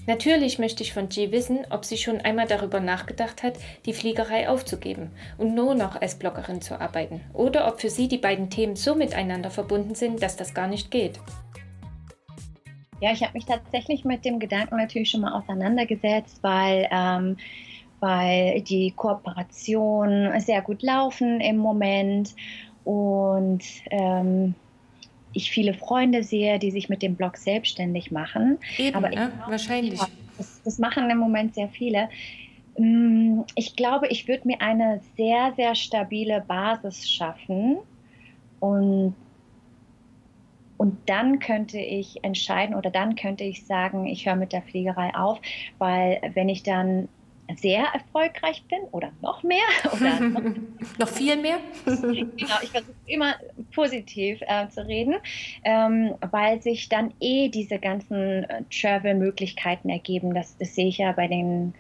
[0.08, 4.48] Natürlich möchte ich von G wissen, ob sie schon einmal darüber nachgedacht hat, die Fliegerei
[4.48, 7.20] aufzugeben und nur noch als Bloggerin zu arbeiten.
[7.34, 10.92] Oder ob für sie die beiden Themen so miteinander verbunden sind, dass das gar nicht
[10.92, 11.20] geht.
[13.00, 17.38] Ja, ich habe mich tatsächlich mit dem Gedanken natürlich schon mal auseinandergesetzt, weil, ähm,
[18.00, 22.36] weil die Kooperationen sehr gut laufen im Moment
[22.84, 24.56] und ähm,
[25.34, 28.58] ich viele Freunde sehe, die sich mit dem Blog selbstständig machen.
[28.78, 29.32] Eben, Aber ne?
[29.46, 30.00] Wahrscheinlich.
[30.38, 32.10] Das, das machen im Moment sehr viele.
[32.78, 37.78] Mm, ich glaube, ich würde mir eine sehr, sehr stabile Basis schaffen
[38.60, 39.16] und
[40.78, 45.14] und dann könnte ich entscheiden oder dann könnte ich sagen, ich höre mit der Fliegerei
[45.16, 45.40] auf,
[45.80, 47.10] weil wenn ich dann
[47.56, 49.64] sehr erfolgreich bin oder noch mehr
[49.94, 50.42] oder noch,
[51.00, 51.58] noch viel mehr.
[51.86, 53.36] genau, ich versuche immer
[53.74, 55.16] positiv äh, zu reden,
[55.64, 60.34] ähm, weil sich dann eh diese ganzen äh, Travel-Möglichkeiten ergeben.
[60.34, 61.74] Das, das sehe ich ja bei den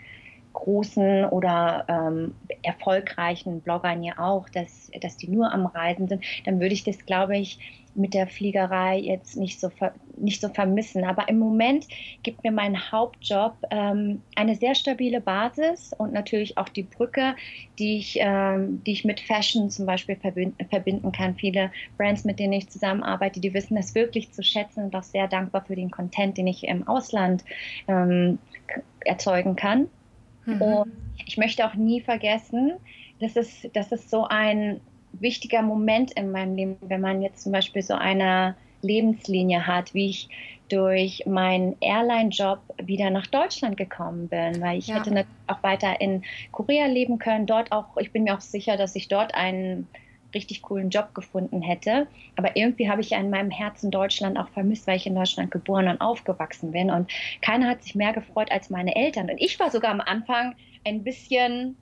[0.54, 2.34] großen oder ähm,
[2.64, 6.24] erfolgreichen Bloggern ja auch, dass, dass die nur am Reisen sind.
[6.46, 7.60] Dann würde ich das, glaube ich,
[7.98, 9.70] mit der Fliegerei jetzt nicht so,
[10.18, 11.04] nicht so vermissen.
[11.04, 11.88] Aber im Moment
[12.24, 17.36] gibt mir mein Hauptjob ähm, eine sehr stabile Basis und natürlich auch die Brücke,
[17.80, 21.36] die ich, ähm, die ich mit Fashion zum Beispiel verbinden, verbinden kann.
[21.36, 25.28] Viele Brands, mit denen ich zusammenarbeite, die wissen das wirklich zu schätzen und auch sehr
[25.28, 27.44] dankbar für den Content, den ich im Ausland
[27.88, 28.38] ähm,
[29.06, 29.88] erzeugen kann.
[30.46, 30.62] Mhm.
[30.62, 30.92] Und
[31.26, 32.74] ich möchte auch nie vergessen,
[33.20, 34.80] dass es, dass es so ein
[35.14, 40.10] wichtiger Moment in meinem Leben, wenn man jetzt zum Beispiel so eine Lebenslinie hat, wie
[40.10, 40.30] ich
[40.70, 44.96] durch meinen Airline-Job wieder nach Deutschland gekommen bin, weil ich ja.
[44.96, 48.96] hätte auch weiter in Korea leben können, dort auch, ich bin mir auch sicher, dass
[48.96, 49.88] ich dort einen
[50.34, 52.08] richtig coolen Job gefunden hätte.
[52.36, 55.52] Aber irgendwie habe ich ja in meinem Herzen Deutschland auch vermisst, weil ich in Deutschland
[55.52, 56.92] geboren und aufgewachsen bin.
[56.92, 57.10] Und
[57.42, 59.30] keiner hat sich mehr gefreut als meine Eltern.
[59.30, 60.56] Und ich war sogar am Anfang
[60.86, 61.78] ein bisschen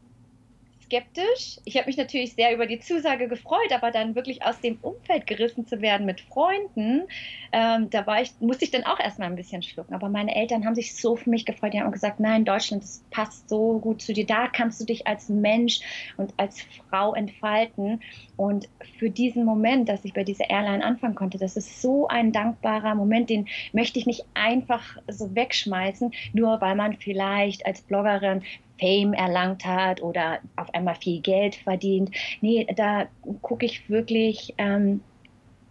[0.85, 1.59] skeptisch.
[1.65, 5.27] Ich habe mich natürlich sehr über die Zusage gefreut, aber dann wirklich aus dem Umfeld
[5.27, 7.03] gerissen zu werden mit Freunden,
[7.51, 9.93] ähm, da war ich, musste ich dann auch erstmal ein bisschen schlucken.
[9.93, 11.73] Aber meine Eltern haben sich so für mich gefreut.
[11.73, 14.25] Die haben gesagt, nein, Deutschland, das passt so gut zu dir.
[14.25, 15.79] Da kannst du dich als Mensch
[16.17, 18.01] und als Frau entfalten.
[18.37, 18.67] Und
[18.99, 22.95] für diesen Moment, dass ich bei dieser Airline anfangen konnte, das ist so ein dankbarer
[22.95, 28.43] Moment, den möchte ich nicht einfach so wegschmeißen, nur weil man vielleicht als Bloggerin
[28.79, 32.11] Fame erlangt hat oder auf einmal viel Geld verdient.
[32.41, 33.07] Nee, da
[33.41, 35.01] gucke ich wirklich ähm,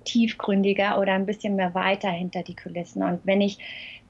[0.04, 3.02] tiefgründiger oder ein bisschen mehr weiter hinter die Kulissen.
[3.02, 3.58] Und wenn ich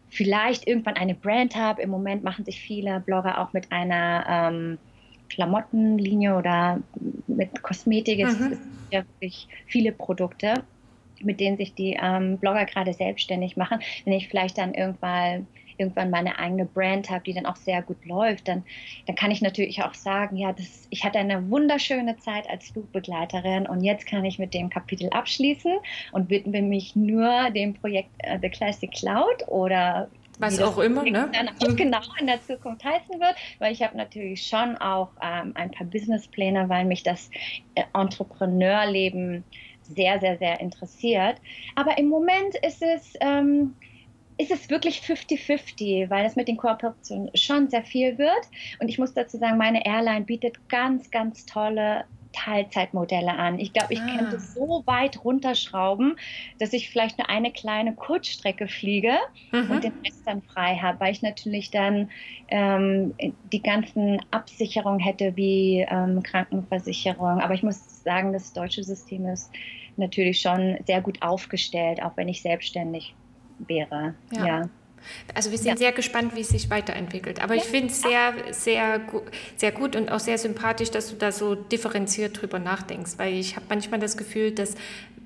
[0.09, 4.79] vielleicht irgendwann eine Brand habe, im Moment machen sich viele Blogger auch mit einer ähm,
[5.29, 6.81] Klamottenlinie oder
[7.27, 8.21] mit Kosmetik.
[8.21, 8.59] Es mhm.
[8.91, 10.63] ja wirklich viele Produkte,
[11.21, 13.81] mit denen sich die ähm, Blogger gerade selbstständig machen.
[14.05, 15.47] Wenn ich vielleicht dann irgendwann
[15.79, 18.65] irgendwann meine eigene Brand habe, die dann auch sehr gut läuft, dann,
[19.07, 23.67] dann kann ich natürlich auch sagen, ja, das, ich hatte eine wunderschöne Zeit als Flugbegleiterin
[23.67, 25.73] und jetzt kann ich mit dem Kapitel abschließen
[26.13, 30.09] und widme mich nur dem Projekt äh, The Classic Cloud oder
[30.39, 31.31] was auch immer, ne?
[31.33, 35.53] Dann auch genau in der Zukunft heißen wird, weil ich habe natürlich schon auch ähm,
[35.55, 37.31] ein paar Businesspläne, weil mich das
[37.75, 39.45] äh, Entrepreneurleben
[39.83, 41.37] sehr, sehr, sehr interessiert.
[41.75, 43.75] Aber im Moment ist es ähm,
[44.37, 48.49] ist es wirklich 50-50, weil es mit den Kooperationen schon sehr viel wird.
[48.81, 52.05] Und ich muss dazu sagen, meine Airline bietet ganz, ganz tolle
[52.35, 53.59] Teilzeitmodelle an.
[53.59, 54.17] Ich glaube, ich ah.
[54.17, 56.17] könnte so weit runterschrauben,
[56.59, 59.15] dass ich vielleicht nur eine kleine Kurzstrecke fliege
[59.53, 59.71] mhm.
[59.71, 62.11] und den Rest dann frei habe, weil ich natürlich dann
[62.49, 63.15] ähm,
[63.53, 67.41] die ganzen Absicherungen hätte wie ähm, Krankenversicherung.
[67.41, 69.51] Aber ich muss sagen, das deutsche System ist
[69.97, 73.15] natürlich schon sehr gut aufgestellt, auch wenn ich selbstständig
[73.59, 74.15] wäre.
[74.33, 74.47] ja.
[74.47, 74.69] ja.
[75.35, 75.77] Also wir sind ja.
[75.77, 77.43] sehr gespannt, wie es sich weiterentwickelt.
[77.43, 77.63] Aber ja.
[77.63, 79.01] ich finde es sehr, sehr,
[79.57, 83.57] sehr gut und auch sehr sympathisch, dass du da so differenziert drüber nachdenkst, weil ich
[83.57, 84.75] habe manchmal das Gefühl, dass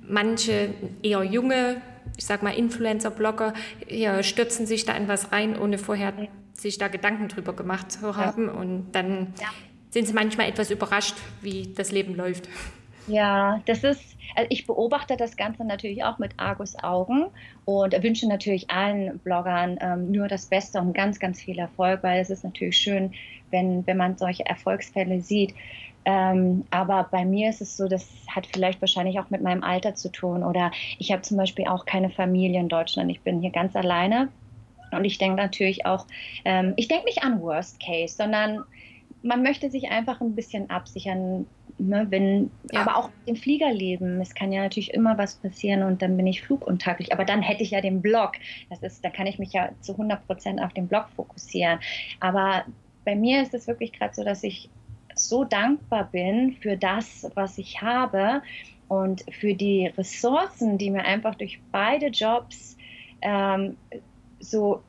[0.07, 0.73] manche
[1.03, 1.81] eher junge,
[2.17, 3.53] ich sag mal Influencer-Blogger,
[4.21, 6.13] stürzen sich da in was rein, ohne vorher
[6.53, 8.49] sich da Gedanken drüber gemacht zu haben.
[8.49, 9.33] Und dann
[9.91, 12.49] sind sie manchmal etwas überrascht, wie das Leben läuft.
[13.07, 17.25] Ja, das ist, also ich beobachte das Ganze natürlich auch mit Argus Augen
[17.65, 22.21] und wünsche natürlich allen Bloggern ähm, nur das Beste und ganz, ganz viel Erfolg, weil
[22.21, 23.13] es ist natürlich schön,
[23.49, 25.55] wenn, wenn man solche Erfolgsfälle sieht.
[26.05, 29.95] Ähm, aber bei mir ist es so, das hat vielleicht wahrscheinlich auch mit meinem Alter
[29.95, 30.43] zu tun.
[30.43, 33.11] Oder ich habe zum Beispiel auch keine Familie in Deutschland.
[33.11, 34.29] Ich bin hier ganz alleine.
[34.91, 36.05] Und ich denke natürlich auch,
[36.45, 38.63] ähm, ich denke nicht an Worst Case, sondern
[39.21, 41.45] man möchte sich einfach ein bisschen absichern,
[41.79, 42.81] ne, wenn, ja.
[42.81, 44.21] aber auch im Fliegerleben.
[44.21, 47.13] Es kann ja natürlich immer was passieren und dann bin ich fluguntaglich.
[47.13, 48.33] Aber dann hätte ich ja den Blog.
[48.69, 51.79] Das ist, da kann ich mich ja zu 100 Prozent auf den Blog fokussieren.
[52.19, 52.65] Aber
[53.05, 54.69] bei mir ist es wirklich gerade so, dass ich
[55.15, 58.41] so dankbar bin für das, was ich habe
[58.87, 62.77] und für die Ressourcen, die mir einfach durch beide Jobs
[63.21, 63.77] ähm,
[64.39, 64.81] so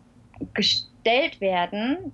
[0.54, 2.12] gestellt werden,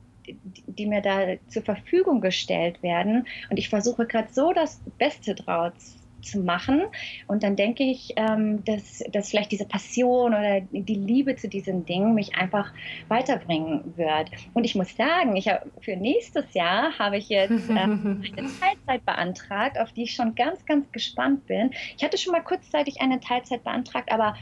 [0.67, 3.27] die, mir da zur Verfügung gestellt werden.
[3.51, 5.97] Und ich versuche gerade so das Beste draus
[6.27, 6.83] zu machen.
[7.27, 11.85] Und dann denke ich, ähm, dass, dass vielleicht diese Passion oder die Liebe zu diesen
[11.85, 12.73] Dingen mich einfach
[13.09, 14.31] weiterbringen wird.
[14.55, 19.05] Und ich muss sagen, ich hab, für nächstes Jahr habe ich jetzt ähm, eine Teilzeit
[19.05, 21.71] beantragt, auf die ich schon ganz, ganz gespannt bin.
[21.97, 24.35] Ich hatte schon mal kurzzeitig eine Teilzeit beantragt, aber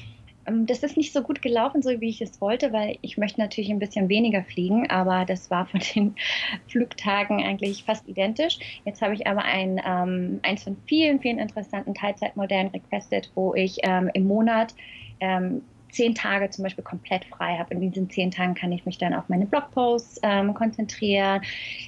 [0.47, 3.70] das ist nicht so gut gelaufen, so wie ich es wollte, weil ich möchte natürlich
[3.70, 6.14] ein bisschen weniger fliegen, aber das war von den
[6.68, 8.59] Flugtagen eigentlich fast identisch.
[8.84, 13.78] Jetzt habe ich aber ein, ähm, eins von vielen, vielen interessanten Teilzeitmodellen requested, wo ich
[13.82, 14.74] ähm, im Monat
[15.20, 15.62] ähm,
[15.95, 17.74] zehn Tage zum Beispiel komplett frei habe.
[17.74, 21.40] In diesen zehn Tagen kann ich mich dann auf meine Blogposts ähm, konzentrieren,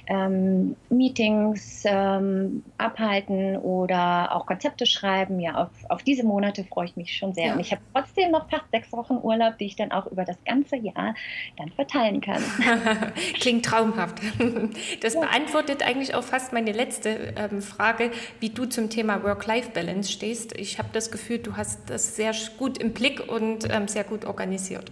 [0.07, 5.39] ähm, Meetings ähm, abhalten oder auch Konzepte schreiben.
[5.39, 7.47] Ja, auf, auf diese Monate freue ich mich schon sehr.
[7.47, 7.53] Ja.
[7.53, 10.37] Und ich habe trotzdem noch fast sechs Wochen Urlaub, die ich dann auch über das
[10.45, 11.13] ganze Jahr
[11.57, 12.41] dann verteilen kann.
[13.39, 14.19] Klingt traumhaft.
[15.01, 15.21] Das ja.
[15.21, 20.57] beantwortet eigentlich auch fast meine letzte ähm, Frage, wie du zum Thema Work-Life-Balance stehst.
[20.57, 24.25] Ich habe das Gefühl, du hast das sehr gut im Blick und ähm, sehr gut
[24.25, 24.91] organisiert.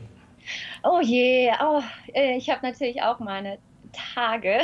[0.83, 3.59] Oh je, oh, äh, ich habe natürlich auch meine
[4.15, 4.61] Tage,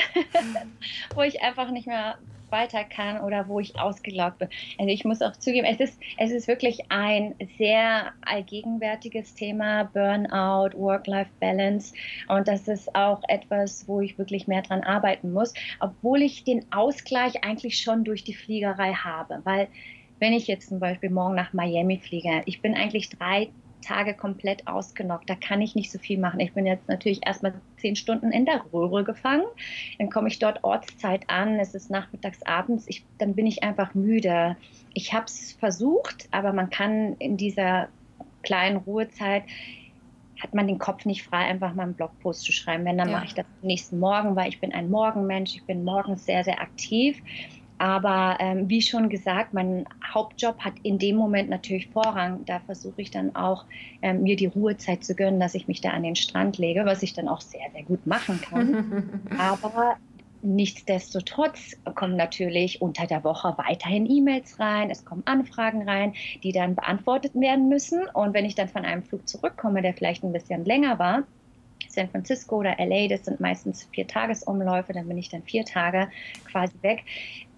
[1.16, 2.18] wo ich einfach nicht mehr
[2.50, 4.50] weiter kann oder wo ich ausgelaugt bin.
[4.80, 10.76] Also ich muss auch zugeben, es ist, es ist wirklich ein sehr allgegenwärtiges Thema, Burnout,
[10.76, 11.94] Work-Life-Balance.
[12.28, 16.66] Und das ist auch etwas, wo ich wirklich mehr dran arbeiten muss, obwohl ich den
[16.72, 19.42] Ausgleich eigentlich schon durch die Fliegerei habe.
[19.44, 19.68] Weil
[20.18, 23.52] wenn ich jetzt zum Beispiel morgen nach Miami fliege, ich bin eigentlich drei
[23.82, 25.30] Tage komplett ausgenockt.
[25.30, 26.40] Da kann ich nicht so viel machen.
[26.40, 29.46] Ich bin jetzt natürlich erstmal zehn Stunden in der Röhre gefangen.
[30.00, 31.60] Dann komme ich dort Ortszeit an.
[31.60, 32.86] Es ist nachmittags, abends.
[32.88, 34.56] Ich, dann bin ich einfach müde.
[34.94, 37.90] Ich habe es versucht, aber man kann in dieser
[38.44, 39.44] kleinen Ruhezeit
[40.42, 42.84] hat man den Kopf nicht frei, einfach mal einen Blogpost zu schreiben.
[42.86, 43.18] Wenn, dann ja.
[43.18, 45.56] mache ich das nächsten Morgen, weil ich bin ein Morgenmensch.
[45.56, 47.22] Ich bin morgens sehr, sehr aktiv.
[47.82, 52.46] Aber ähm, wie schon gesagt, mein Hauptjob hat in dem Moment natürlich Vorrang.
[52.46, 53.66] Da versuche ich dann auch,
[54.04, 57.02] ähm, mir die Ruhezeit zu gönnen, dass ich mich da an den Strand lege, was
[57.02, 59.22] ich dann auch sehr, sehr gut machen kann.
[59.40, 59.98] Aber
[60.44, 66.74] Nichtsdestotrotz kommen natürlich unter der Woche weiterhin E-Mails rein, es kommen Anfragen rein, die dann
[66.74, 68.08] beantwortet werden müssen.
[68.16, 71.26] Und wenn ich dann von einem Flug zurückkomme, der vielleicht ein bisschen länger war,
[71.94, 76.10] San Francisco oder LA, das sind meistens vier Tagesumläufe, dann bin ich dann vier Tage
[76.50, 77.04] quasi weg,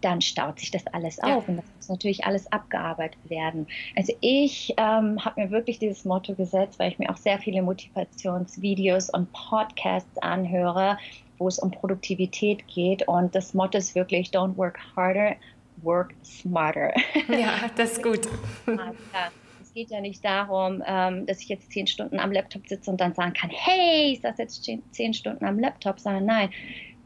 [0.01, 1.35] dann staut sich das alles ja.
[1.35, 3.67] auf und das muss natürlich alles abgearbeitet werden.
[3.95, 7.61] Also ich ähm, habe mir wirklich dieses Motto gesetzt, weil ich mir auch sehr viele
[7.61, 10.97] Motivationsvideos und Podcasts anhöre,
[11.37, 15.35] wo es um Produktivität geht und das Motto ist wirklich Don't work harder,
[15.81, 16.93] work smarter.
[17.29, 18.27] Ja, das ist gut.
[19.73, 23.01] Es geht ja nicht darum, ähm, dass ich jetzt zehn Stunden am Laptop sitze und
[23.01, 26.51] dann sagen kann, hey, ich saß jetzt zehn Stunden am Laptop, sondern nein,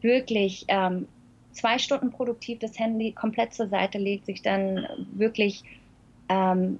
[0.02, 1.08] wirklich ähm,
[1.52, 5.64] zwei Stunden produktiv das Handy komplett zur Seite legt, sich dann wirklich
[6.28, 6.78] ähm,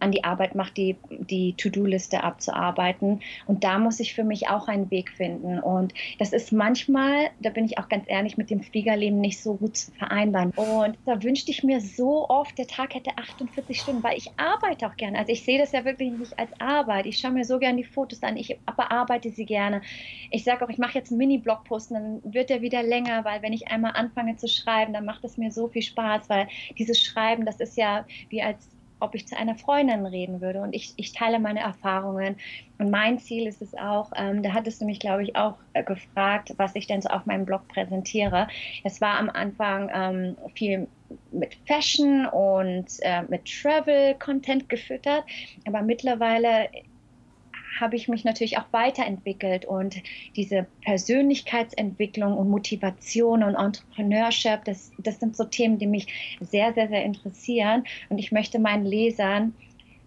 [0.00, 3.20] an die Arbeit macht, die, die To-Do-Liste abzuarbeiten.
[3.46, 5.58] Und da muss ich für mich auch einen Weg finden.
[5.58, 9.54] Und das ist manchmal, da bin ich auch ganz ehrlich, mit dem Fliegerleben nicht so
[9.54, 10.50] gut zu vereinbaren.
[10.50, 14.86] Und da wünschte ich mir so oft, der Tag hätte 48 Stunden, weil ich arbeite
[14.86, 15.18] auch gerne.
[15.18, 17.06] Also ich sehe das ja wirklich nicht als Arbeit.
[17.06, 19.82] Ich schaue mir so gerne die Fotos an, ich bearbeite sie gerne.
[20.30, 23.52] Ich sage auch, ich mache jetzt einen Mini-Blogpost dann wird der wieder länger, weil wenn
[23.52, 27.46] ich einmal anfange zu schreiben, dann macht es mir so viel Spaß, weil dieses Schreiben,
[27.46, 28.68] das ist ja wie als
[29.04, 30.60] ob ich zu einer Freundin reden würde.
[30.60, 32.36] Und ich, ich teile meine Erfahrungen.
[32.78, 35.84] Und mein Ziel ist es auch, ähm, da hattest du mich, glaube ich, auch äh,
[35.84, 38.48] gefragt, was ich denn so auf meinem Blog präsentiere.
[38.82, 40.88] Es war am Anfang ähm, viel
[41.30, 45.24] mit Fashion und äh, mit Travel-Content gefüttert.
[45.66, 46.68] Aber mittlerweile
[47.80, 49.96] habe ich mich natürlich auch weiterentwickelt und
[50.36, 56.06] diese Persönlichkeitsentwicklung und Motivation und Entrepreneurship, das, das sind so Themen, die mich
[56.40, 57.84] sehr, sehr, sehr interessieren.
[58.08, 59.54] Und ich möchte meinen Lesern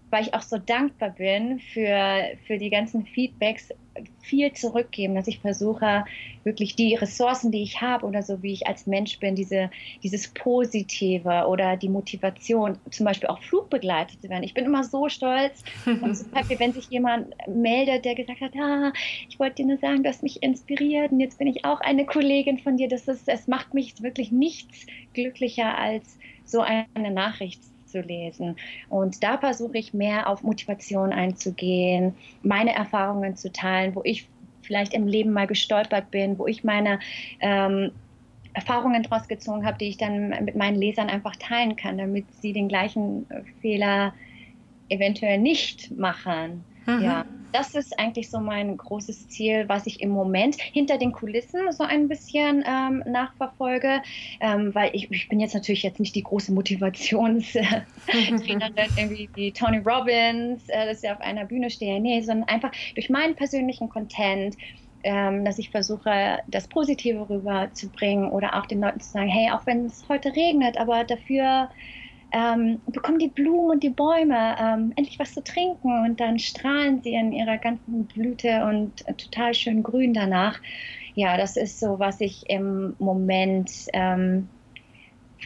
[0.10, 3.74] weil ich auch so dankbar bin für, für die ganzen Feedbacks,
[4.22, 6.06] viel zurückgeben, dass ich versuche,
[6.44, 9.70] wirklich die Ressourcen, die ich habe oder so wie ich als Mensch bin, diese,
[10.04, 14.44] dieses Positive oder die Motivation, zum Beispiel auch Flugbegleiter zu werden.
[14.44, 18.94] Ich bin immer so stolz so happy, wenn sich jemand meldet, der gesagt hat, ah,
[19.30, 22.06] ich wollte dir nur sagen, du hast mich inspiriert und jetzt bin ich auch eine
[22.06, 22.88] Kollegin von dir.
[22.88, 28.56] Das ist, es macht mich wirklich nichts glücklicher als so eine Nachricht zu lesen.
[28.90, 34.28] Und da versuche ich mehr auf Motivation einzugehen, meine Erfahrungen zu teilen, wo ich
[34.62, 37.00] vielleicht im Leben mal gestolpert bin, wo ich meine
[37.40, 37.92] ähm,
[38.54, 42.54] Erfahrungen daraus gezogen habe, die ich dann mit meinen Lesern einfach teilen kann, damit sie
[42.54, 43.26] den gleichen
[43.62, 44.14] Fehler
[44.90, 46.64] eventuell nicht machen.
[46.86, 47.02] Mhm.
[47.02, 51.72] Ja, das ist eigentlich so mein großes Ziel, was ich im Moment hinter den Kulissen
[51.72, 54.02] so ein bisschen ähm, nachverfolge,
[54.40, 57.74] ähm, weil ich, ich, bin jetzt natürlich jetzt nicht die große Motivationstrainerin,
[58.96, 63.10] irgendwie wie Tony Robbins, äh, dass ich auf einer Bühne stehe, nee, sondern einfach durch
[63.10, 64.56] meinen persönlichen Content,
[65.04, 69.66] ähm, dass ich versuche, das Positive rüberzubringen oder auch den Leuten zu sagen, hey, auch
[69.66, 71.70] wenn es heute regnet, aber dafür
[72.32, 77.02] ähm, bekommen die Blumen und die Bäume ähm, endlich was zu trinken und dann strahlen
[77.02, 80.60] sie in ihrer ganzen Blüte und äh, total schön grün danach.
[81.16, 84.50] Ja, das ist so, was ich im Moment ähm,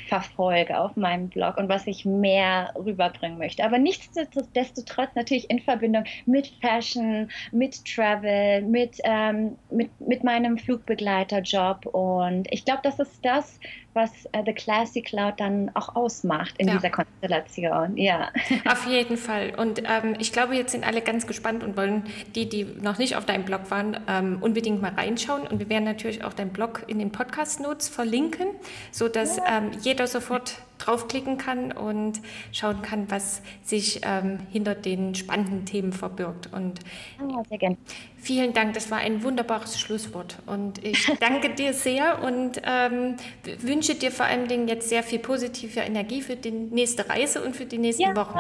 [0.08, 3.64] verfolge auf meinem Blog und was ich mehr rüberbringen möchte.
[3.64, 11.86] Aber nichtsdestotrotz natürlich in Verbindung mit Fashion, mit Travel, mit, ähm, mit, mit meinem Flugbegleiterjob.
[11.88, 13.60] Und ich glaube, das ist das,
[13.94, 16.76] was äh, The Classic Cloud dann auch ausmacht in ja.
[16.76, 17.98] dieser Konstellation.
[17.98, 18.30] Ja.
[18.70, 19.54] Auf jeden Fall.
[19.56, 22.04] Und ähm, ich glaube, jetzt sind alle ganz gespannt und wollen
[22.36, 25.48] die, die noch nicht auf deinem Blog waren, ähm, unbedingt mal reinschauen.
[25.48, 28.48] Und wir werden natürlich auch deinen Blog in den Podcast-Notes verlinken,
[28.92, 29.58] sodass ja.
[29.58, 32.22] ähm, jeder sofort draufklicken kann und
[32.52, 36.50] schauen kann, was sich ähm, hinter den spannenden Themen verbirgt.
[36.52, 36.80] Und
[37.22, 37.78] oh, sehr gern.
[38.18, 40.38] vielen Dank, das war ein wunderbares Schlusswort.
[40.46, 43.18] Und ich danke dir sehr und ähm,
[43.60, 47.56] wünsche dir vor allen Dingen jetzt sehr viel positive Energie für die nächste Reise und
[47.56, 48.16] für die nächsten ja.
[48.16, 48.40] Wochen.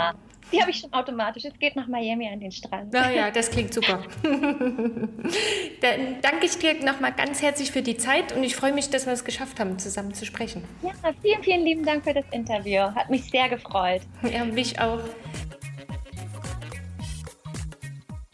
[0.52, 1.45] Die habe ich schon automatisch.
[1.45, 2.93] Es geht nach Miami an den Strand.
[2.93, 4.04] Ja, ja, das klingt super.
[4.24, 9.06] Dann danke ich dir nochmal ganz herzlich für die Zeit und ich freue mich, dass
[9.06, 10.64] wir es geschafft haben, zusammen zu sprechen.
[10.84, 10.91] Ja,
[11.22, 12.82] vielen, vielen lieben Dank für das Interview.
[12.93, 14.02] Hat mich sehr gefreut.
[14.32, 14.99] Ja, mich auch.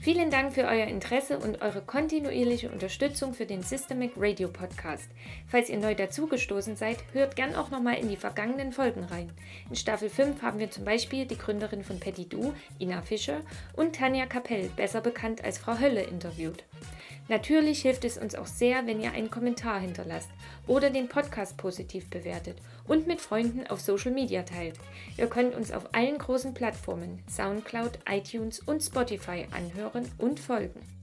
[0.07, 5.09] Vielen Dank für euer Interesse und eure kontinuierliche Unterstützung für den Systemic Radio Podcast.
[5.49, 9.29] Falls ihr neu dazugestoßen seid, hört gern auch nochmal in die vergangenen Folgen rein.
[9.69, 13.41] In Staffel 5 haben wir zum Beispiel die Gründerin von Petit Du, Ina Fischer,
[13.73, 16.63] und Tanja Kapell, besser bekannt als Frau Hölle, interviewt.
[17.27, 20.29] Natürlich hilft es uns auch sehr, wenn ihr einen Kommentar hinterlasst
[20.67, 22.55] oder den Podcast positiv bewertet
[22.87, 24.75] und mit Freunden auf Social Media teilt.
[25.17, 30.96] Ihr könnt uns auf allen großen Plattformen SoundCloud, iTunes und Spotify anhören und folgen.